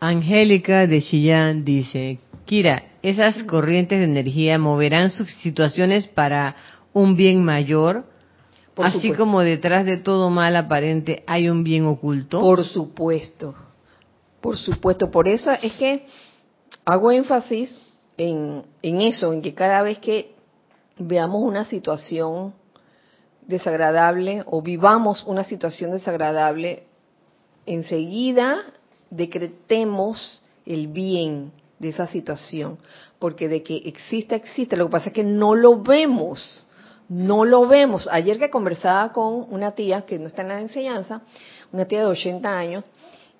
[0.00, 6.56] Angélica de Chillán dice, Kira, esas corrientes de energía moverán sus situaciones para
[6.92, 8.04] un bien mayor,
[8.76, 12.40] así como detrás de todo mal aparente hay un bien oculto.
[12.40, 13.54] Por supuesto,
[14.46, 15.10] por supuesto.
[15.10, 16.06] Por eso es que
[16.84, 17.76] hago énfasis
[18.16, 20.36] en, en eso, en que cada vez que
[20.98, 22.54] veamos una situación
[23.42, 26.84] desagradable o vivamos una situación desagradable,
[27.66, 28.62] enseguida
[29.10, 32.78] decretemos el bien de esa situación,
[33.18, 36.68] porque de que existe, existe, lo que pasa es que no lo vemos,
[37.08, 38.08] no lo vemos.
[38.12, 41.22] Ayer que conversaba con una tía que no está en la enseñanza,
[41.72, 42.84] una tía de 80 años,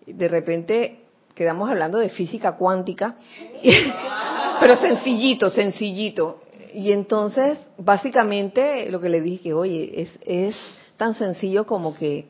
[0.07, 1.01] de repente
[1.35, 3.17] quedamos hablando de física cuántica,
[4.61, 6.41] pero sencillito, sencillito.
[6.73, 10.57] Y entonces, básicamente, lo que le dije que, oye, es, es
[10.97, 12.27] tan sencillo como que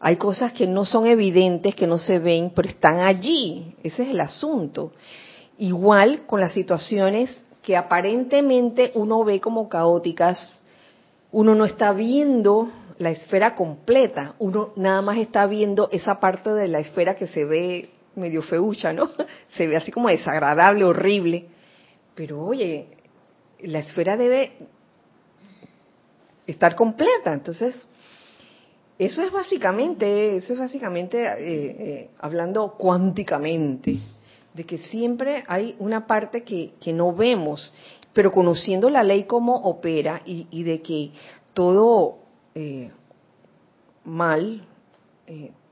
[0.00, 3.74] hay cosas que no son evidentes, que no se ven, pero están allí.
[3.82, 4.92] Ese es el asunto.
[5.58, 10.50] Igual con las situaciones que aparentemente uno ve como caóticas,
[11.32, 12.68] uno no está viendo
[12.98, 17.44] la esfera completa, uno nada más está viendo esa parte de la esfera que se
[17.44, 19.10] ve medio feucha, ¿no?
[19.56, 21.46] Se ve así como desagradable, horrible.
[22.14, 22.88] Pero oye,
[23.60, 24.52] la esfera debe
[26.46, 27.32] estar completa.
[27.32, 27.80] Entonces,
[28.98, 33.98] eso es básicamente, eso es básicamente eh, eh, hablando cuánticamente,
[34.52, 37.72] de que siempre hay una parte que, que no vemos,
[38.12, 41.12] pero conociendo la ley cómo opera y, de que
[41.54, 42.18] todo
[42.58, 42.90] eh,
[44.04, 44.66] mal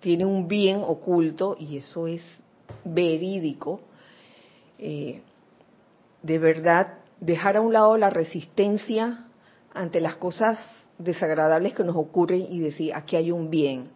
[0.01, 2.23] tiene un bien oculto y eso es
[2.85, 3.81] verídico,
[4.79, 5.23] de
[6.39, 9.25] verdad dejar a un lado la resistencia
[9.73, 10.59] ante las cosas
[10.99, 13.91] desagradables que nos ocurren y decir, aquí hay un bien,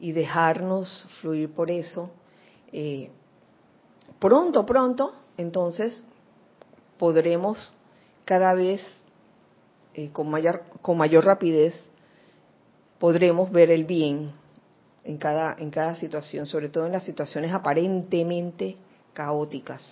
[0.00, 2.10] y dejarnos fluir por eso.
[2.72, 3.10] Eh,
[4.18, 6.02] pronto, pronto, entonces,
[6.98, 7.74] podremos
[8.24, 8.80] cada vez,
[9.94, 11.74] eh, con, mayor, con mayor rapidez,
[12.98, 14.30] podremos ver el bien
[15.04, 18.76] en cada, en cada situación, sobre todo en las situaciones aparentemente
[19.12, 19.82] caóticas.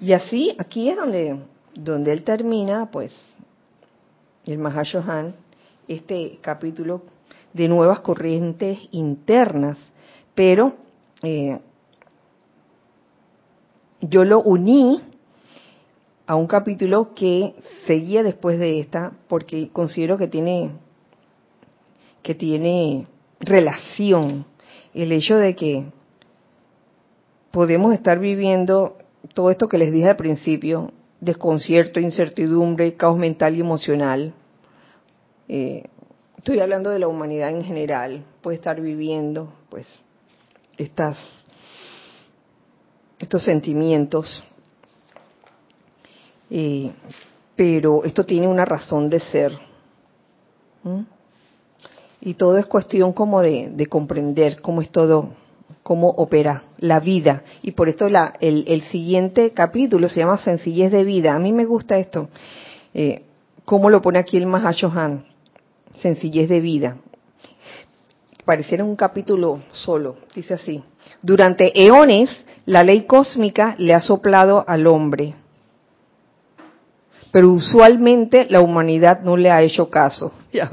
[0.00, 1.40] Y así, aquí es donde,
[1.74, 3.12] donde él termina, pues,
[4.46, 5.34] el Mahashohan,
[5.88, 7.02] este capítulo
[7.52, 9.76] de nuevas corrientes internas.
[10.34, 10.74] Pero
[11.22, 11.58] eh,
[14.00, 15.02] yo lo uní
[16.28, 17.54] a un capítulo que
[17.86, 20.72] seguía después de esta, porque considero que tiene
[22.22, 23.06] que tiene
[23.40, 24.44] relación
[24.92, 25.86] el hecho de que
[27.50, 28.98] podemos estar viviendo
[29.32, 34.34] todo esto que les dije al principio, desconcierto, incertidumbre, caos mental y emocional.
[35.48, 35.84] Eh,
[36.36, 39.86] estoy hablando de la humanidad en general, puede estar viviendo pues
[40.76, 41.16] estas
[43.18, 44.44] estos sentimientos
[46.50, 46.92] eh,
[47.56, 49.52] pero esto tiene una razón de ser.
[52.20, 55.30] Y todo es cuestión como de, comprender cómo es todo,
[55.82, 57.42] cómo opera la vida.
[57.62, 61.34] Y por esto la, el, siguiente capítulo se llama Sencillez de Vida.
[61.34, 62.28] A mí me gusta esto.
[62.94, 63.22] Eh,
[63.64, 65.24] ¿Cómo lo pone aquí el Mahashohan?
[66.00, 66.96] Sencillez de vida.
[68.44, 70.16] Pareciera un capítulo solo.
[70.34, 70.82] Dice así.
[71.20, 72.30] Durante eones,
[72.66, 75.34] la ley cósmica le ha soplado al hombre
[77.30, 80.32] pero usualmente la humanidad no le ha hecho caso.
[80.52, 80.70] Ya.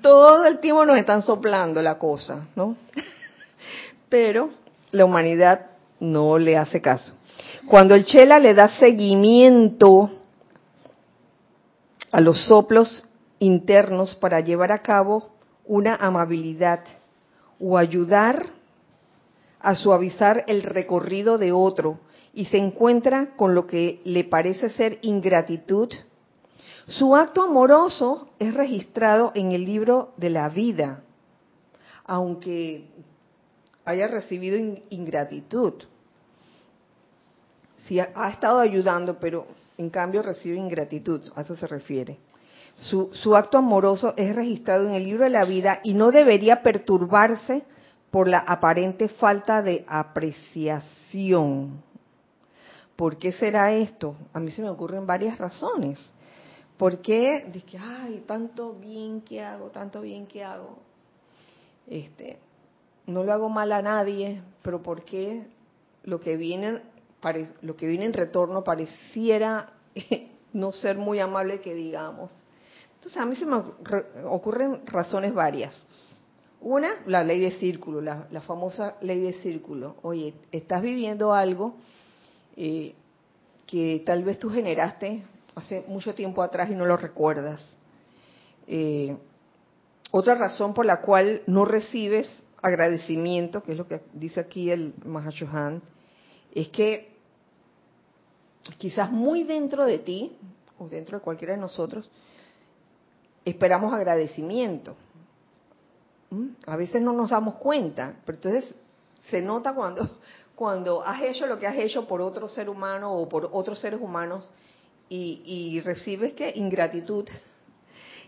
[0.00, 2.76] Todo el tiempo nos están soplando la cosa, ¿no?
[4.08, 4.50] Pero
[4.90, 5.66] la humanidad
[6.00, 7.14] no le hace caso.
[7.68, 10.10] Cuando el Chela le da seguimiento
[12.10, 13.06] a los soplos
[13.38, 15.30] internos para llevar a cabo
[15.64, 16.80] una amabilidad
[17.60, 18.46] o ayudar
[19.60, 22.00] a suavizar el recorrido de otro,
[22.34, 25.90] y se encuentra con lo que le parece ser ingratitud,
[26.86, 31.02] su acto amoroso es registrado en el libro de la vida,
[32.04, 32.86] aunque
[33.84, 34.58] haya recibido
[34.90, 35.74] ingratitud.
[37.86, 39.46] Si ha, estado ayudando, pero
[39.78, 42.18] en cambio recibe ingratitud, a eso se refiere.
[42.76, 47.64] Su, acto amoroso es registrado en el libro de la vida y no debería perturbarse
[48.10, 51.82] por la aparente falta de apreciación
[52.96, 54.16] ¿Por qué será esto?
[54.32, 55.98] A mí se me ocurren varias razones.
[56.76, 57.48] ¿Por qué?
[57.52, 60.78] Dice, ay, tanto bien que hago, tanto bien que hago.
[61.86, 62.38] Este,
[63.06, 65.46] no lo hago mal a nadie, pero ¿por qué
[66.04, 66.82] lo que viene,
[67.62, 69.72] lo que viene en retorno pareciera
[70.52, 72.32] no ser muy amable que digamos?
[72.94, 73.56] Entonces a mí se me
[74.26, 75.74] ocurren razones varias.
[76.60, 79.96] Una, la ley de círculo, la, la famosa ley de círculo.
[80.02, 81.74] Oye, estás viviendo algo
[82.56, 82.94] eh,
[83.66, 85.24] que tal vez tú generaste
[85.54, 87.60] hace mucho tiempo atrás y no lo recuerdas.
[88.66, 89.16] Eh,
[90.10, 92.28] otra razón por la cual no recibes
[92.60, 95.82] agradecimiento, que es lo que dice aquí el Mahashohan,
[96.54, 97.12] es que
[98.78, 100.36] quizás muy dentro de ti,
[100.78, 102.10] o dentro de cualquiera de nosotros,
[103.44, 104.96] esperamos agradecimiento.
[106.30, 106.48] ¿Mm?
[106.66, 108.74] A veces no nos damos cuenta, pero entonces
[109.28, 110.18] se nota cuando
[110.54, 114.00] cuando has hecho lo que has hecho por otro ser humano o por otros seres
[114.00, 114.50] humanos
[115.08, 117.28] y, recibes que ingratitud.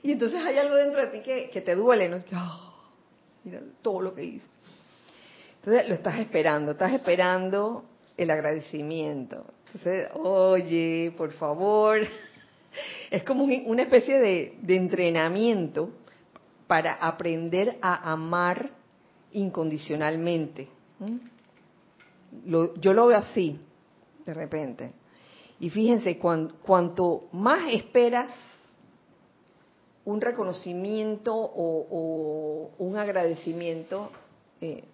[0.03, 2.23] Y entonces hay algo dentro de ti que, te duele, ¿no?
[2.33, 2.75] Ah,
[3.43, 4.47] mira todo lo que hice.
[5.57, 7.85] Entonces lo estás esperando, estás esperando
[8.17, 9.47] el agradecimiento.
[9.67, 12.01] Entonces, oye, por favor,
[13.11, 15.91] es como una especie de, entrenamiento
[16.67, 18.71] para aprender a amar
[19.33, 20.69] incondicionalmente
[22.45, 23.59] yo lo veo así,
[24.27, 24.93] de repente.
[25.61, 28.31] Y fíjense, cuanto más esperas
[30.05, 34.11] un reconocimiento o, un agradecimiento,
[34.61, 34.85] eh,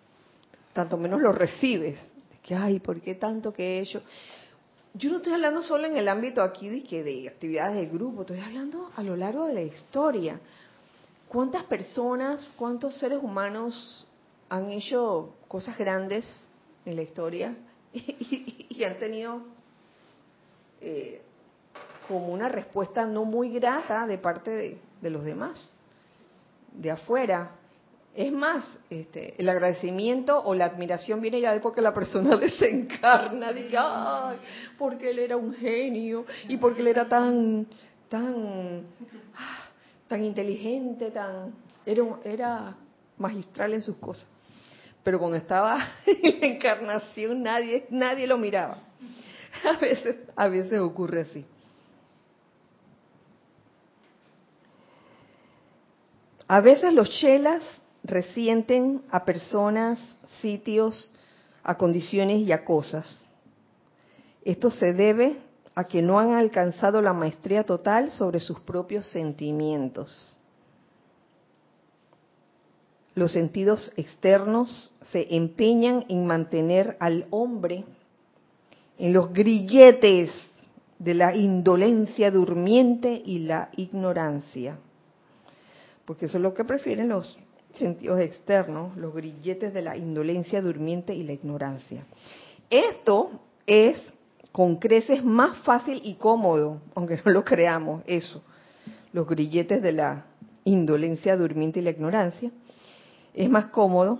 [0.72, 1.98] tanto menos lo recibes.
[2.42, 4.02] Que, ay, ¿por qué tanto que he hecho?
[4.94, 8.22] Yo no estoy hablando solo en el ámbito aquí de, que de actividades de grupo,
[8.22, 10.40] estoy hablando a lo largo de la historia.
[11.28, 14.06] ¿Cuántas personas, cuántos seres humanos
[14.48, 16.26] han hecho cosas grandes
[16.84, 17.54] en la historia
[17.92, 19.42] y, han tenido
[20.80, 21.20] eh,
[22.08, 25.60] como una respuesta no muy grata de parte de, los demás,
[26.72, 27.52] de afuera.
[28.14, 33.52] Es más, este, el agradecimiento o la admiración viene ya de porque la persona desencarna,
[33.52, 34.38] dice, ay,
[34.78, 37.66] porque él era un genio y porque él era tan,
[38.08, 38.86] tan,
[39.36, 39.68] ah,
[40.08, 41.52] tan inteligente, tan,
[41.84, 42.76] era, era
[43.18, 44.26] magistral en sus cosas
[45.02, 48.78] pero cuando estaba en la encarnación nadie, nadie lo miraba.
[49.64, 51.44] A veces, a veces ocurre así.
[56.46, 57.62] A veces los chelas
[58.02, 59.98] resienten a personas,
[60.40, 61.14] sitios,
[61.62, 63.22] a condiciones y a cosas.
[64.44, 65.36] Esto se debe
[65.74, 70.39] a que no han alcanzado la maestría total sobre sus propios sentimientos.
[73.14, 77.84] Los sentidos externos se empeñan en mantener al hombre
[78.98, 80.30] en los grilletes
[80.98, 84.78] de la indolencia durmiente y la ignorancia.
[86.04, 87.38] Porque eso es lo que prefieren los
[87.74, 92.04] sentidos externos, los grilletes de la indolencia durmiente y la ignorancia.
[92.68, 93.30] Esto
[93.66, 94.00] es
[94.52, 98.42] con creces más fácil y cómodo, aunque no lo creamos, eso,
[99.12, 100.26] los grilletes de la
[100.64, 102.50] indolencia durmiente y la ignorancia,
[103.34, 104.18] es más cómodo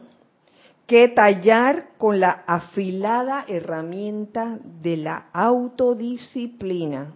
[0.87, 7.15] que tallar con la afilada herramienta de la autodisciplina.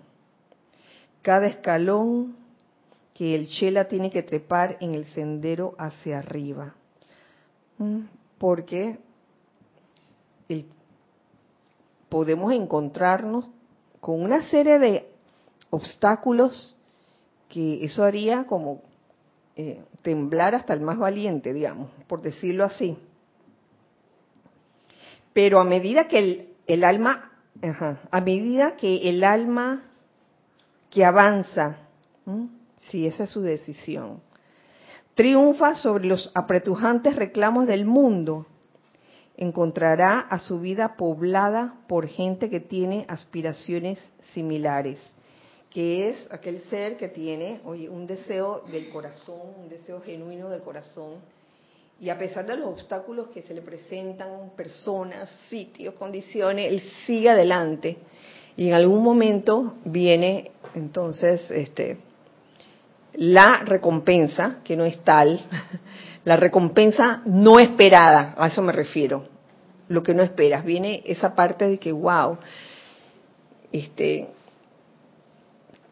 [1.22, 2.36] Cada escalón
[3.14, 6.74] que el chela tiene que trepar en el sendero hacia arriba.
[7.78, 8.02] Mm,
[8.38, 8.98] porque
[12.08, 13.48] podemos encontrarnos
[14.00, 15.08] con una serie de
[15.70, 16.76] obstáculos
[17.48, 18.82] que eso haría como
[19.56, 22.98] eh, temblar hasta el más valiente, digamos, por decirlo así.
[25.32, 27.32] Pero a medida que el, alma,
[28.10, 29.84] a medida que el alma
[30.90, 31.76] que avanza,
[32.90, 34.20] si esa es su decisión,
[35.14, 38.46] triunfa sobre los apretujantes reclamos del mundo,
[39.36, 44.00] encontrará a su vida poblada por gente que tiene aspiraciones
[44.32, 45.00] similares,
[45.74, 50.62] que es aquel ser que tiene oye, un deseo del corazón, un deseo genuino del
[50.62, 51.14] corazón,
[52.00, 57.30] y a pesar de los obstáculos que se le presentan, personas, sitios, condiciones, él sigue
[57.30, 57.98] adelante.
[58.56, 61.98] Y en algún momento viene entonces este,
[63.14, 65.40] la recompensa, que no es tal,
[66.24, 69.24] la recompensa no esperada, a eso me refiero,
[69.88, 70.64] lo que no esperas.
[70.64, 72.38] Viene esa parte de que, wow,
[73.72, 74.28] este,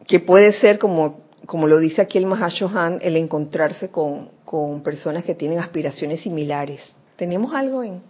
[0.07, 5.24] que puede ser como, como lo dice aquí el Mahashohan, el encontrarse con, con personas
[5.24, 6.80] que tienen aspiraciones similares.
[7.16, 8.03] ¿Tenemos algo en...?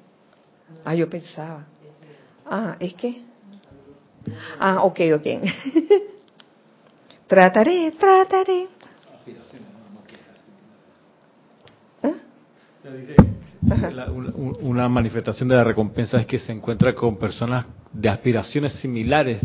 [0.85, 1.67] Ah, yo pensaba.
[2.47, 3.23] Ah, ¿es que?
[4.59, 5.27] Ah, ok, ok.
[7.27, 8.69] trataré, trataré.
[14.63, 19.41] una manifestación de la recompensa es que se encuentra con personas de aspiraciones similares,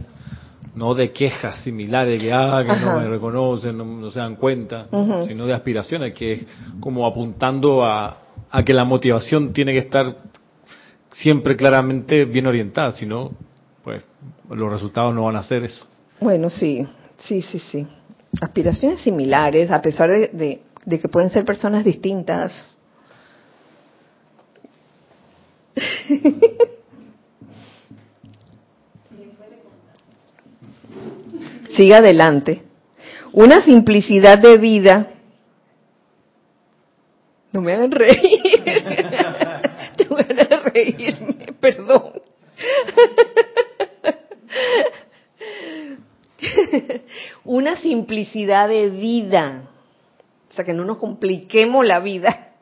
[0.77, 4.87] no de quejas similares, que, ah, que no me reconocen, no, se dan cuenta,
[5.27, 6.45] sino de aspiraciones, que es
[6.79, 8.17] como apuntando a,
[8.51, 10.15] a que la motivación tiene que estar
[11.13, 13.31] siempre claramente bien orientada, si no,
[13.83, 14.03] pues
[14.49, 15.85] los resultados no van a ser eso.
[16.19, 17.87] Bueno, sí, sí, sí, sí.
[18.39, 22.53] Aspiraciones similares, a pesar de, de que pueden ser personas distintas,
[31.77, 32.63] Siga adelante.
[33.33, 35.11] Una simplicidad de vida.
[37.53, 38.41] No me hagan reír.
[39.95, 40.25] Te voy a
[40.71, 42.13] reírme, perdón.
[47.45, 49.69] Una simplicidad de vida.
[50.49, 52.53] O sea, que no nos compliquemos la vida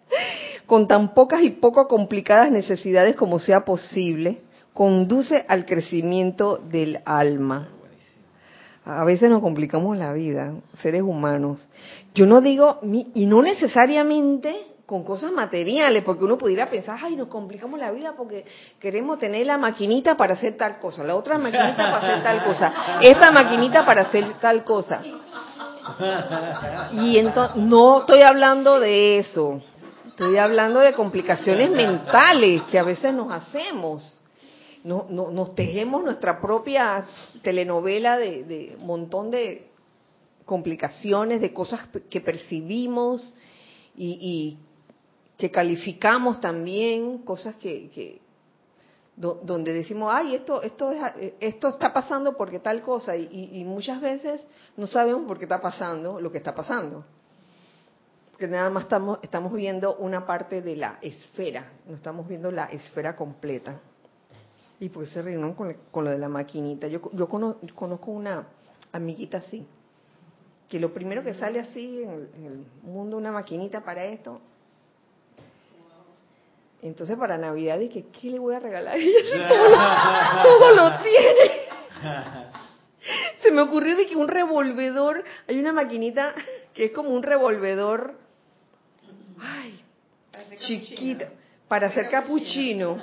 [0.66, 4.42] con tan pocas y poco complicadas necesidades como sea posible,
[4.74, 7.75] conduce al crecimiento del alma.
[8.86, 11.68] A veces nos complicamos la vida, seres humanos.
[12.14, 17.28] Yo no digo, y no necesariamente con cosas materiales, porque uno pudiera pensar, ay, nos
[17.28, 18.46] complicamos la vida porque
[18.80, 22.74] queremos tener la maquinita para hacer tal cosa, la otra maquinita para hacer tal cosa,
[23.02, 25.02] esta maquinita para hacer tal cosa.
[26.94, 29.62] Y entonces, no estoy hablando de eso.
[30.08, 34.22] Estoy hablando de complicaciones mentales que a veces nos hacemos.
[34.86, 37.06] No, nos tejemos nuestra propia
[37.42, 39.68] telenovela de, de montón de
[40.46, 43.34] complicaciones, de cosas que percibimos
[43.96, 44.60] y,
[45.38, 48.22] que calificamos también, cosas que,
[49.18, 50.92] donde decimos, ay, esto, esto,
[51.40, 54.42] esto está pasando porque tal cosa, y, y, muchas veces
[54.78, 57.04] no sabemos por qué está pasando lo que está pasando
[58.38, 62.66] que nada más estamos, estamos viendo una parte de la esfera, no estamos viendo la
[62.66, 63.80] esfera completa.
[64.80, 66.88] Y pues se reunieron con, con, lo de la maquinita.
[66.88, 68.48] Yo, yo conozco una
[68.92, 69.66] amiguita así,
[70.70, 74.42] que lo primero que sale así en el, mundo, una maquinita para esto.
[76.82, 78.98] Entonces para Navidad dije, ¿qué le voy a regalar?
[79.48, 81.66] todo, todo lo tiene.
[83.42, 86.34] Se me ocurrió de que un revolvedor, hay una maquinita
[86.74, 88.26] que es como un revolvedor
[89.40, 89.80] Ay,
[90.60, 91.30] chiquita,
[91.68, 92.98] para hacer capuchino.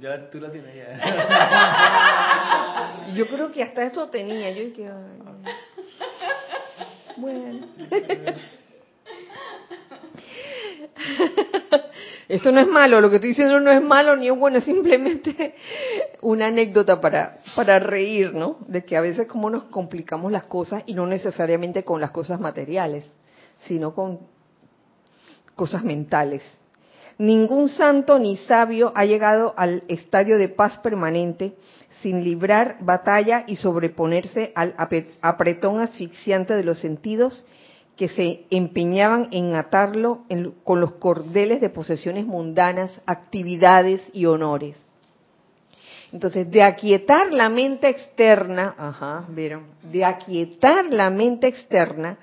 [0.00, 0.88] Ya tú la tienes ya.
[3.14, 4.50] Yo creo que hasta eso tenía.
[4.50, 4.90] Yo dije,
[7.16, 7.66] bueno.
[12.28, 14.64] Esto no es malo, lo que estoy diciendo no es malo ni es bueno, es
[14.64, 15.56] simplemente
[16.20, 18.58] una anécdota para, para reír, ¿no?
[18.68, 22.38] De que a veces como nos complicamos las cosas y no necesariamente con las cosas
[22.38, 23.04] materiales,
[23.66, 24.20] sino con
[25.56, 26.44] cosas mentales.
[27.20, 31.52] Ningún santo ni sabio ha llegado al estadio de paz permanente
[32.00, 34.74] sin librar batalla y sobreponerse al
[35.20, 37.44] apretón asfixiante de los sentidos
[37.94, 40.24] que se empeñaban en atarlo
[40.64, 44.82] con los cordeles de posesiones mundanas, actividades y honores.
[46.12, 52.16] Entonces, de aquietar la mente externa, ajá, vieron, de aquietar la mente externa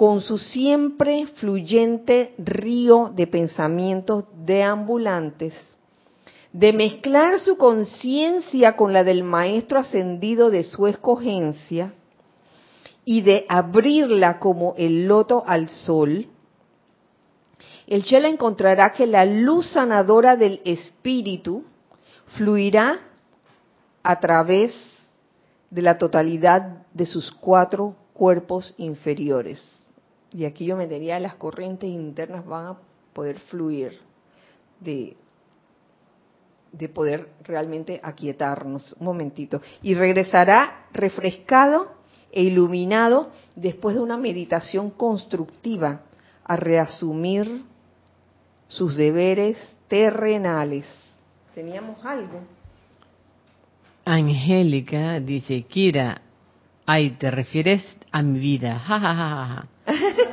[0.00, 5.52] con su siempre fluyente río de pensamientos deambulantes,
[6.54, 11.92] de mezclar su conciencia con la del maestro ascendido de su escogencia,
[13.04, 16.28] y de abrirla como el loto al sol,
[17.86, 21.64] el Chela encontrará que la luz sanadora del espíritu
[22.38, 23.00] fluirá
[24.02, 24.72] a través
[25.68, 29.62] de la totalidad de sus cuatro cuerpos inferiores.
[30.32, 32.78] Y aquí yo me diría, las corrientes internas van a
[33.12, 33.98] poder fluir
[34.78, 35.16] de,
[36.72, 38.94] de poder realmente aquietarnos.
[38.98, 39.60] Un momentito.
[39.82, 41.88] Y regresará refrescado
[42.32, 46.02] e iluminado después de una meditación constructiva
[46.44, 47.64] a reasumir
[48.68, 49.56] sus deberes
[49.88, 50.86] terrenales.
[51.54, 52.40] ¿Teníamos algo?
[54.04, 56.22] Angélica dice, Kira,
[56.86, 58.78] ay, te refieres a mi vida.
[58.78, 59.66] Ja,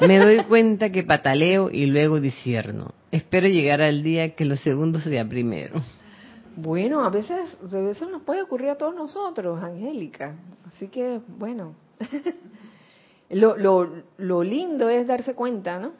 [0.01, 2.93] Me doy cuenta que pataleo y luego disierno.
[3.11, 5.81] Espero llegar al día que lo segundo sea primero.
[6.55, 10.35] Bueno, a veces, a veces nos puede ocurrir a todos nosotros, Angélica.
[10.67, 11.75] Así que, bueno,
[13.29, 15.93] lo, lo, lo, lindo es darse cuenta, ¿no?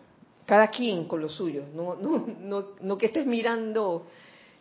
[0.45, 4.07] Cada quien con lo suyo, no, no, no, no que estés mirando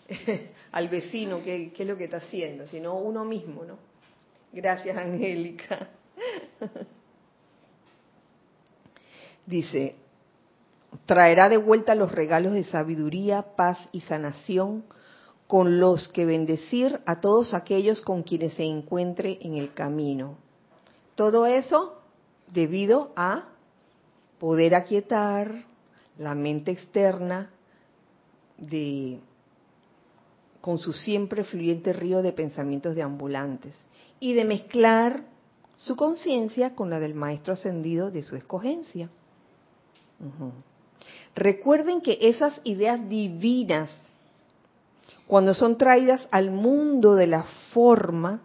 [0.73, 3.79] al vecino qué, qué es lo que está haciendo, sino uno mismo, ¿no?
[4.53, 5.89] Gracias, Angélica.
[9.47, 9.97] Dice,
[11.07, 14.85] traerá de vuelta los regalos de sabiduría, paz y sanación
[15.47, 20.39] con los que bendecir a todos aquellos con quienes se encuentre en el camino.
[21.15, 22.01] Todo eso
[22.53, 23.45] debido a
[24.39, 25.65] poder aquietar
[26.19, 27.51] la mente externa
[28.59, 29.21] de
[30.61, 33.73] con su siempre fluyente río de pensamientos deambulantes
[34.19, 35.23] y de mezclar
[35.77, 39.09] su conciencia con la del maestro ascendido de su escogencia.
[41.35, 43.91] Recuerden que esas ideas divinas,
[45.27, 48.41] cuando son traídas al mundo de la forma,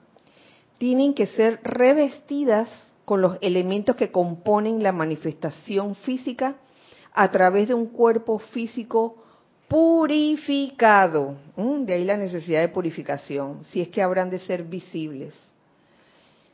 [0.77, 2.69] tienen que ser revestidas
[3.05, 6.55] con los elementos que componen la manifestación física
[7.13, 9.17] a través de un cuerpo físico
[9.67, 11.35] purificado.
[11.55, 15.33] Mm, de ahí la necesidad de purificación, si es que habrán de ser visibles.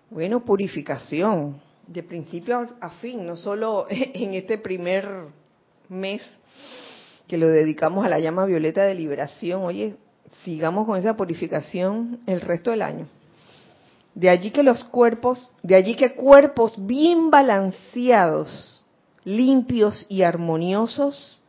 [0.10, 5.08] Bueno, purificación, de principio a fin, no solo en este primer
[5.90, 6.22] mes
[7.28, 9.96] que lo dedicamos a la llama violeta de liberación, oye,
[10.44, 13.08] sigamos con esa purificación el resto del año.
[14.16, 18.84] De allí que los cuerpos, de allí que cuerpos bien balanceados,
[19.24, 21.42] limpios y armoniosos,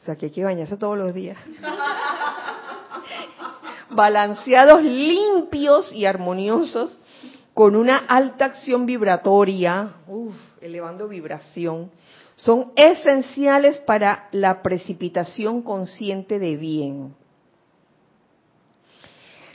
[0.00, 1.38] o sea que hay que bañarse todos los días,
[3.90, 7.00] balanceados, limpios y armoniosos,
[7.54, 9.92] con una alta acción vibratoria,
[10.60, 11.90] elevando vibración,
[12.34, 17.14] son esenciales para la precipitación consciente de bien.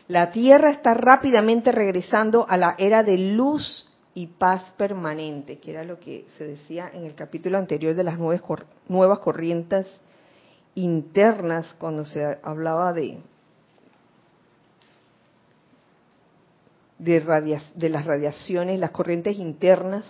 [0.08, 5.84] La Tierra está rápidamente regresando a la era de luz y paz permanente, que era
[5.84, 10.00] lo que se decía en el capítulo anterior de las nuevas corrientes
[10.74, 13.20] internas, cuando se hablaba de,
[17.00, 20.06] de, de las radiaciones, las corrientes internas,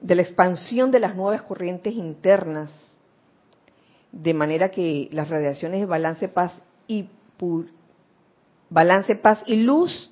[0.00, 2.70] de la expansión de las nuevas corrientes internas,
[4.12, 6.52] de manera que las radiaciones de balance, paz
[6.88, 7.08] y
[8.68, 10.10] balance, paz y luz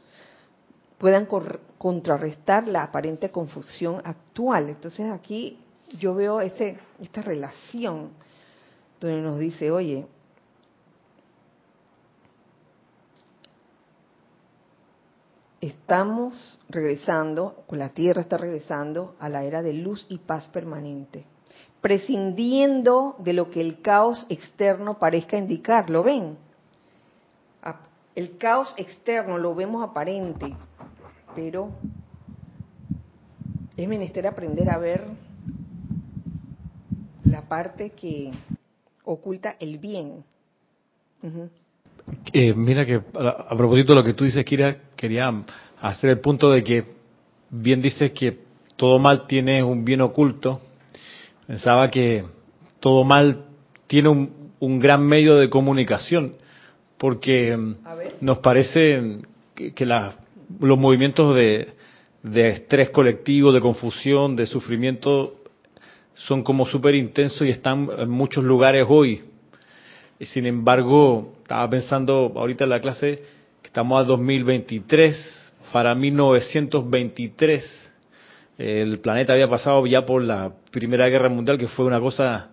[0.98, 1.26] puedan
[1.78, 4.68] contrarrestar la aparente confusión actual.
[4.68, 5.58] Entonces aquí
[5.98, 8.10] yo veo ese, esta relación
[9.00, 10.06] donde nos dice, oye,
[15.60, 21.24] estamos regresando, la Tierra está regresando a la era de luz y paz permanente,
[21.80, 25.90] prescindiendo de lo que el caos externo parezca indicar.
[25.90, 26.36] ¿Lo ven?
[28.14, 30.52] el caos externo lo vemos aparente,
[31.36, 31.70] pero
[33.76, 35.04] es menester aprender a ver
[37.22, 38.32] la parte que
[39.04, 40.24] oculta el bien.
[42.32, 45.32] Eh, mira que a, propósito de lo que tú dices, Kira, quería
[45.80, 46.84] hacer el punto de que
[47.50, 48.40] bien dices que
[48.76, 50.60] todo mal tiene un bien oculto.
[51.46, 52.24] Pensaba que
[52.80, 53.44] todo mal
[53.86, 56.34] tiene un, un gran medio de comunicación,
[56.98, 57.74] porque mm,
[58.20, 59.20] nos parece
[59.54, 61.68] que, los movimientos de,
[62.22, 65.36] de estrés colectivo, de confusión, de sufrimiento,
[66.14, 69.22] son como súper intensos y están en muchos lugares hoy.
[70.20, 73.37] Sin embargo, estaba pensando ahorita en la clase que
[73.68, 77.92] estamos a 2023, para 1923
[78.56, 82.48] el planeta había pasado ya por la Primera Guerra Mundial, que fue una cosa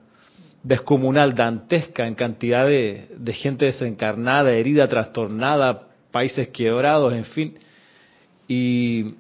[0.61, 7.59] descomunal, dantesca en cantidad de, gente desencarnada, herida, trastornada, países quebrados, en fin.
[8.49, 9.15] Y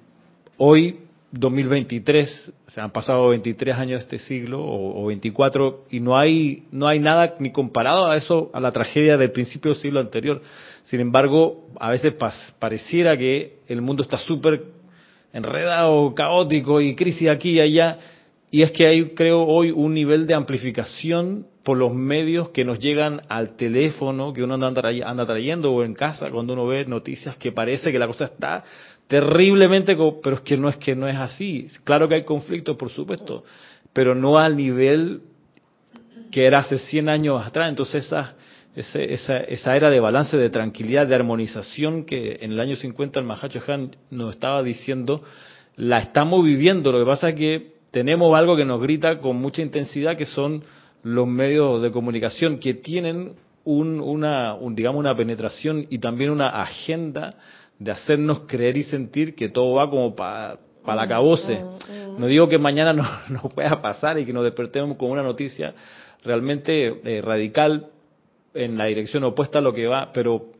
[0.57, 0.99] hoy
[1.37, 6.87] 2023, se han pasado 23 años de este siglo o, 24 y no hay no
[6.87, 10.41] hay nada ni comparado a eso a la tragedia del principio del siglo anterior.
[10.85, 12.13] Sin embargo, a veces
[12.59, 14.63] pareciera que el mundo está súper
[15.33, 17.99] enredado, caótico y crisis aquí y allá
[18.49, 22.79] y es que hay creo hoy un nivel de amplificación por los medios que nos
[22.79, 24.69] llegan al teléfono que uno anda,
[25.03, 28.63] anda trayendo o en casa cuando uno ve noticias que parece que la cosa está
[29.07, 31.67] terriblemente, pero es que no es que no es así.
[31.83, 33.43] Claro que hay conflictos, por supuesto,
[33.93, 35.21] pero no al nivel
[36.31, 37.69] que era hace 100 años atrás.
[37.69, 38.35] Entonces esa,
[38.75, 43.25] esa, esa era de balance, de tranquilidad, de armonización que en el año 50 el
[43.25, 45.23] Mahacho Han nos estaba diciendo,
[45.77, 46.91] la estamos viviendo.
[46.91, 50.63] Lo que pasa es que tenemos algo que nos grita con mucha intensidad, que son
[51.03, 53.33] los medios de comunicación que tienen
[53.63, 57.35] un, una, un, digamos, una penetración y también una agenda
[57.79, 61.59] de hacernos creer y sentir que todo va como para pa la cabose.
[62.17, 65.73] No digo que mañana no, no, pueda pasar y que nos despertemos con una noticia
[66.23, 67.87] realmente eh, radical
[68.53, 70.51] en la dirección opuesta a lo que va, pero,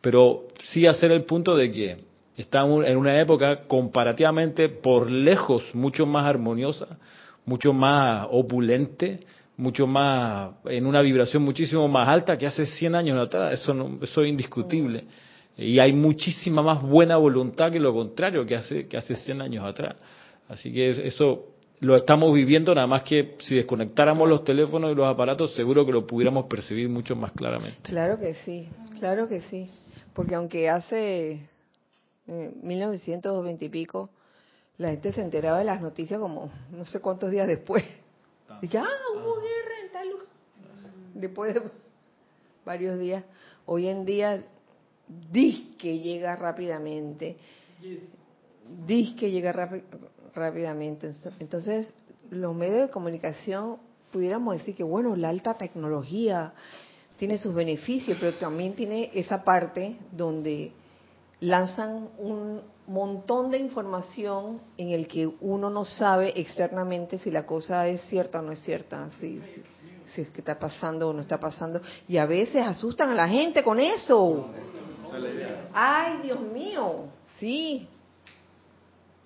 [0.00, 1.96] pero sí hacer el punto de que
[2.36, 6.98] estamos en una época comparativamente por lejos mucho más armoniosa,
[7.44, 9.20] mucho más opulente,
[9.58, 13.98] mucho más en una vibración muchísimo más alta que hace 100 años atrás, eso no,
[14.02, 15.04] eso es indiscutible.
[15.56, 19.64] Y hay muchísima más buena voluntad que lo contrario que hace, que hace 100 años
[19.64, 19.96] atrás.
[20.48, 25.06] Así que eso lo estamos viviendo, nada más que si desconectáramos los teléfonos y los
[25.06, 27.78] aparatos, seguro que lo pudiéramos percibir mucho más claramente.
[27.82, 28.68] Claro que sí,
[29.00, 29.68] claro que sí.
[30.14, 31.48] Porque aunque hace
[32.28, 34.10] eh, 1920 y pico,
[34.78, 37.84] la gente se enteraba de las noticias como no sé cuántos días después.
[38.60, 40.08] Y que, ah, hubo guerra en tal
[41.14, 41.62] Después de
[42.64, 43.24] varios días.
[43.66, 44.44] Hoy en día
[45.30, 47.36] dis que llega rápidamente,
[48.86, 49.52] dis que llega
[50.34, 51.12] rápidamente.
[51.38, 51.92] Entonces,
[52.30, 53.76] los medios de comunicación
[54.10, 56.52] pudiéramos decir que, bueno, la alta tecnología
[57.16, 60.72] tiene sus beneficios, pero también tiene esa parte donde
[61.40, 67.86] lanzan un montón de información en el que uno no sabe externamente si la cosa
[67.88, 69.40] es cierta o no es cierta, si
[70.16, 73.62] es que está pasando o no está pasando, y a veces asustan a la gente
[73.62, 74.48] con eso.
[75.72, 77.06] Ay, Dios mío,
[77.38, 77.88] sí.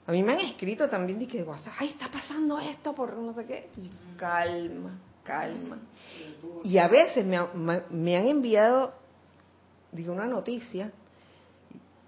[0.07, 1.45] A mí me han escrito también de que
[1.79, 3.69] ay, está pasando esto por no sé qué.
[4.17, 5.79] calma, calma.
[6.63, 7.39] Y a veces me,
[7.91, 8.95] me han enviado,
[9.91, 10.93] digo, una noticia.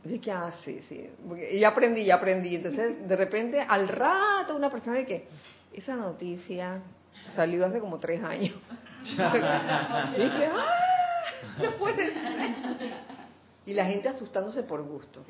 [0.05, 1.11] De que, ah, sí, sí.
[1.59, 2.55] ya aprendí, ya aprendí.
[2.55, 5.29] Entonces, de repente, al rato, una persona de que,
[5.73, 6.81] esa noticia
[7.35, 8.55] salió hace como tres años.
[9.05, 10.89] y que, ah,
[11.63, 12.13] no puede
[13.69, 15.23] y la gente asustándose por gusto.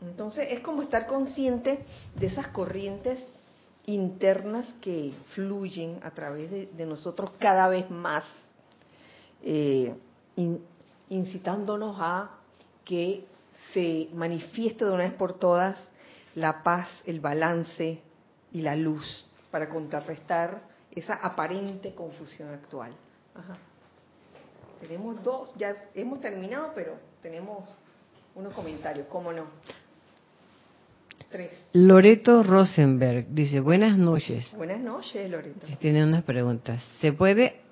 [0.00, 3.18] Entonces es como estar consciente de esas corrientes
[3.84, 8.24] internas que fluyen a través de, nosotros cada vez más,
[9.42, 9.92] eh,
[11.08, 12.30] incitándonos a
[12.84, 13.24] que
[13.74, 15.76] se manifieste de una vez por todas
[16.36, 18.02] la paz, el balance
[18.52, 20.62] y la luz para contrarrestar
[20.92, 22.92] esa aparente confusión actual.
[24.80, 27.68] Tenemos dos, ya hemos terminado, pero tenemos
[28.34, 29.44] unos comentarios, ¿cómo no?
[31.30, 31.50] Tres.
[31.72, 34.52] Loreto Rosenberg dice, buenas noches.
[34.56, 35.66] Buenas noches, Loreto.
[35.78, 36.82] Tiene unas preguntas.
[37.00, 37.66] ¿Se puede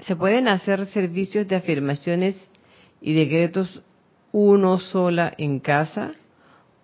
[0.00, 2.36] se pueden hacer servicios de afirmaciones
[3.00, 3.82] y decretos
[4.32, 6.12] uno sola en casa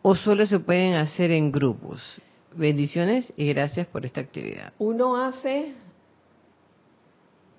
[0.02, 2.00] o solo se pueden hacer en grupos?
[2.54, 4.72] Bendiciones y gracias por esta actividad.
[4.78, 5.74] Uno hace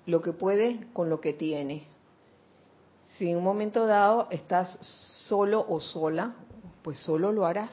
[0.06, 1.84] lo que puede con lo que tiene
[3.20, 4.78] Si en un momento dado estás
[5.28, 6.32] solo o sola,
[6.80, 7.70] pues solo lo harás.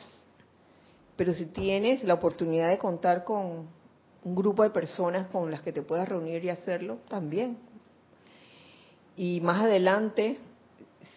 [1.15, 3.65] Pero si tienes la oportunidad de contar con
[4.25, 7.57] un grupo de personas con las que te puedas reunir y hacerlo, también.
[9.15, 10.37] Y más adelante,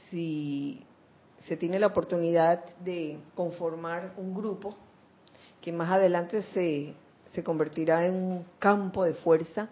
[0.09, 0.81] si
[1.49, 4.77] se tiene la oportunidad de conformar un grupo,
[5.61, 6.95] que más adelante se,
[7.33, 9.71] se convertirá en un campo de fuerza,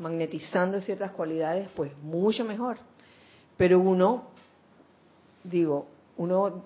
[0.00, 2.89] magnetizando ciertas cualidades, pues mucho mejor.
[3.60, 4.22] Pero uno,
[5.44, 5.86] digo,
[6.16, 6.64] uno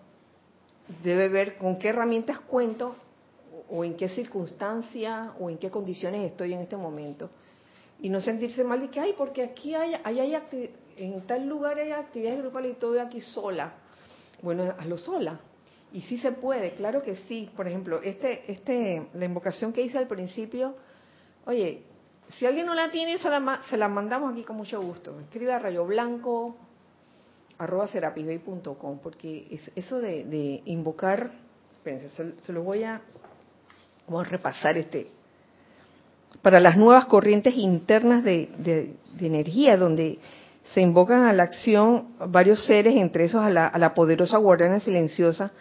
[1.02, 2.94] debe ver con qué herramientas cuento
[3.68, 7.30] o en qué circunstancia o en qué condiciones estoy en este momento.
[8.00, 10.38] Y no sentirse mal de que, ay, porque aquí hay, hay
[10.96, 13.72] en tal lugar hay actividades grupales y estoy aquí sola.
[14.40, 15.40] Bueno, hazlo sola.
[15.92, 17.50] Y sí se puede, claro que sí.
[17.56, 20.76] Por ejemplo, este, este, la invocación que hice al principio,
[21.44, 21.82] oye,
[22.38, 25.18] si alguien no la tiene, se la, se la mandamos aquí con mucho gusto.
[25.18, 26.56] Escribe a rayo blanco
[27.58, 27.88] arroba
[29.02, 31.30] porque eso de, invocar,
[31.78, 33.00] espérense, se, lo voy a,
[34.28, 35.08] repasar este,
[36.42, 40.18] para las nuevas corrientes internas de, energía, donde
[40.72, 44.80] se invocan a la acción varios seres, entre esos a la, a la poderosa guardiana
[44.80, 45.52] silenciosa,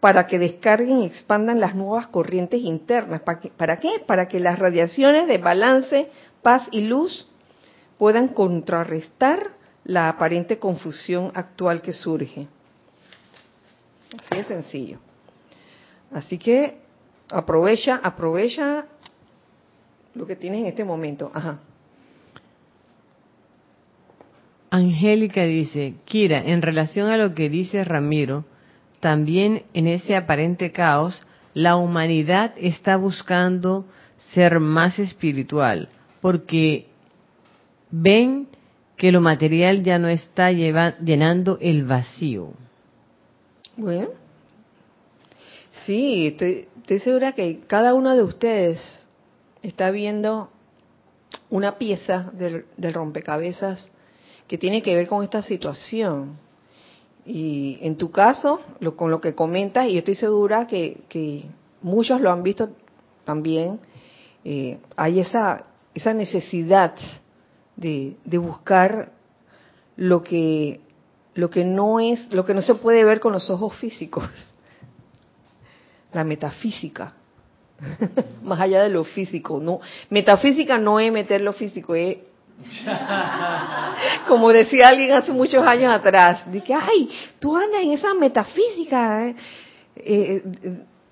[0.00, 3.22] para que descarguen y expandan las nuevas corrientes internas.
[3.22, 3.50] ¿Para qué?
[3.56, 4.02] ¿Para qué?
[4.06, 6.10] Para que las radiaciones de balance,
[6.42, 7.26] paz y luz
[7.98, 9.55] puedan contrarrestar
[9.86, 12.48] la aparente confusión actual que surge.
[14.18, 14.98] Así de sencillo.
[16.12, 16.78] Así que
[17.30, 18.86] aprovecha, aprovecha
[20.14, 21.30] lo que tienes en este momento.
[21.32, 21.60] Ajá.
[24.70, 28.44] Angélica dice, Kira, en relación a lo que dice Ramiro,
[28.98, 31.24] también en ese aparente caos,
[31.54, 33.86] la humanidad está buscando
[34.32, 35.88] ser más espiritual,
[36.20, 36.88] porque
[37.90, 38.48] ven
[38.96, 42.52] que lo material ya no está llenando el vacío.
[43.76, 44.08] Bueno,
[45.84, 46.66] sí, estoy,
[47.00, 48.80] segura que cada uno de ustedes
[49.62, 50.50] está viendo
[51.50, 53.86] una pieza del, rompecabezas
[54.48, 56.38] que tiene que ver con esta situación.
[57.26, 61.44] Y en tu caso, lo, con lo que comentas, y estoy segura que,
[61.82, 62.70] muchos lo han visto
[63.24, 63.78] también,
[64.44, 66.94] eh, hay esa, esa necesidad
[67.76, 69.12] de, buscar
[69.96, 70.80] lo que
[71.34, 74.28] lo que no es lo que no se puede ver con los ojos físicos.
[76.12, 77.12] La metafísica.
[78.42, 82.16] Más allá de lo físico no metafísica no es meter lo físico es
[84.26, 89.28] como decía alguien hace muchos años atrás de que ay tú andas en esa metafísica.
[89.28, 89.34] Eh,
[89.96, 90.42] eh,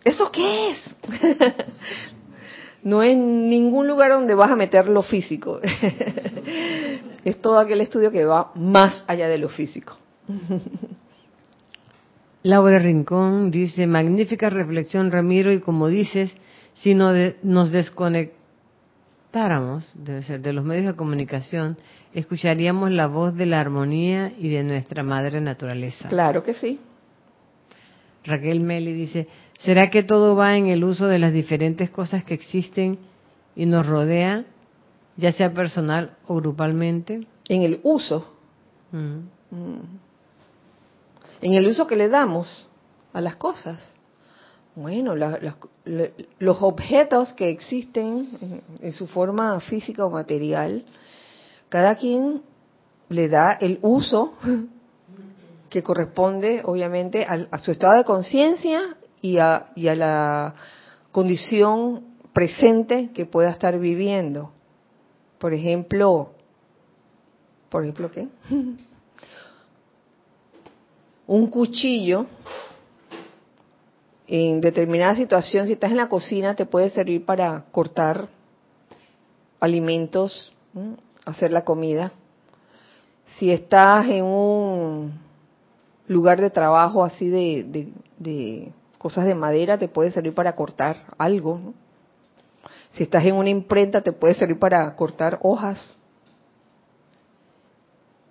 [0.05, 0.79] eso qué es
[2.85, 5.61] no es ningún lugar donde vas a meter lo físico.
[7.25, 9.97] es todo aquel estudio que va más allá de lo físico.
[12.43, 16.37] Laura Rincón dice, magnífica reflexión Ramiro y como dices,
[16.75, 17.13] si no
[17.43, 21.79] nos desconectáramos debe ser, de los medios de comunicación,
[22.13, 26.11] escucharíamos la voz de la armonía y de nuestra madre naturaleza.
[26.11, 26.79] Claro que sí.
[28.25, 29.27] Raquel Meli dice,
[29.65, 32.99] ¿será que todo va en el uso de las diferentes cosas que existen
[33.57, 34.45] y nos rodea,
[35.17, 37.27] ya sea personal o grupalmente?
[37.49, 38.35] En el uso.
[38.93, 39.19] Mm.
[41.41, 42.71] En el uso que le damos
[43.13, 43.79] a las cosas.
[44.77, 50.85] Bueno, los objetos que existen en su forma física o material,
[51.69, 52.43] cada quien
[53.09, 54.35] le da el uso
[55.71, 60.55] que corresponde obviamente a, su estado de conciencia y a, y a la
[61.11, 64.51] condición presente que pueda estar viviendo.
[65.39, 66.33] Por ejemplo,
[67.71, 68.29] por ejemplo, ¿qué?
[71.27, 72.27] Un cuchillo
[74.27, 78.29] en determinada situación, si estás en la cocina, te puede servir para cortar
[79.59, 80.53] alimentos,
[81.25, 82.13] hacer la comida.
[83.39, 85.19] Si estás en un
[86.09, 88.71] lugar de trabajo así de, de,
[89.05, 91.75] cosas de madera te puede servir para cortar algo.
[92.95, 95.79] Si estás en una imprenta te puede servir para cortar hojas.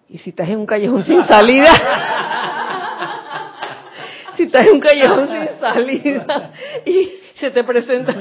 [0.10, 1.70] Y si estás en un callejón sin salida,
[4.36, 6.52] si estás en un callejón sin salida
[6.88, 8.16] y se te presenta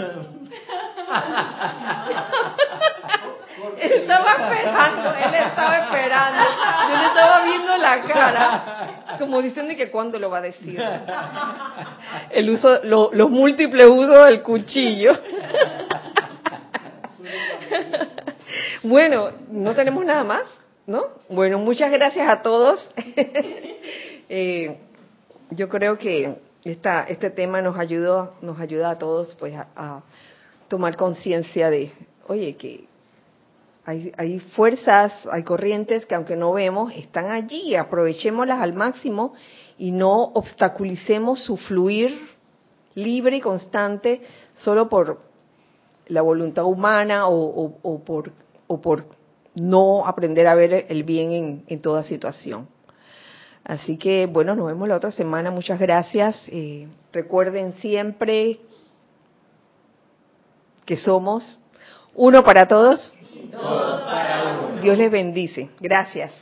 [3.81, 6.43] él estaba esperando, él estaba esperando.
[6.91, 10.81] Yo le estaba viendo la cara, como diciendo que cuándo lo va a decir.
[12.31, 15.13] El uso, los múltiples usos del cuchillo.
[18.83, 20.43] Bueno, ¿no tenemos nada más?
[20.87, 21.05] ¿No?
[21.29, 22.91] Bueno, muchas gracias a todos.
[24.35, 24.79] Eh,
[25.51, 30.01] yo creo que esta, este tema nos ayudó, nos ayuda a todos pues a,
[30.69, 31.93] tomar conciencia de,
[32.29, 32.87] oye, que
[33.85, 39.35] hay, hay, fuerzas, hay corrientes que aunque no vemos, están allí, aprovechémoslas al máximo
[39.77, 42.17] y no obstaculicemos su fluir
[42.95, 44.23] libre y constante
[44.57, 45.21] solo por
[46.07, 48.33] la voluntad humana o, por,
[48.67, 49.05] o por
[49.55, 52.69] no aprender a ver el bien en, toda situación.
[53.65, 55.51] Así que, bueno, nos vemos la otra semana.
[55.51, 56.37] Muchas gracias.
[56.49, 58.61] Eh, recuerden siempre
[60.85, 61.61] que somos
[62.15, 63.17] uno para todos.
[64.83, 65.69] Dios les bendice.
[65.81, 66.33] Gracias.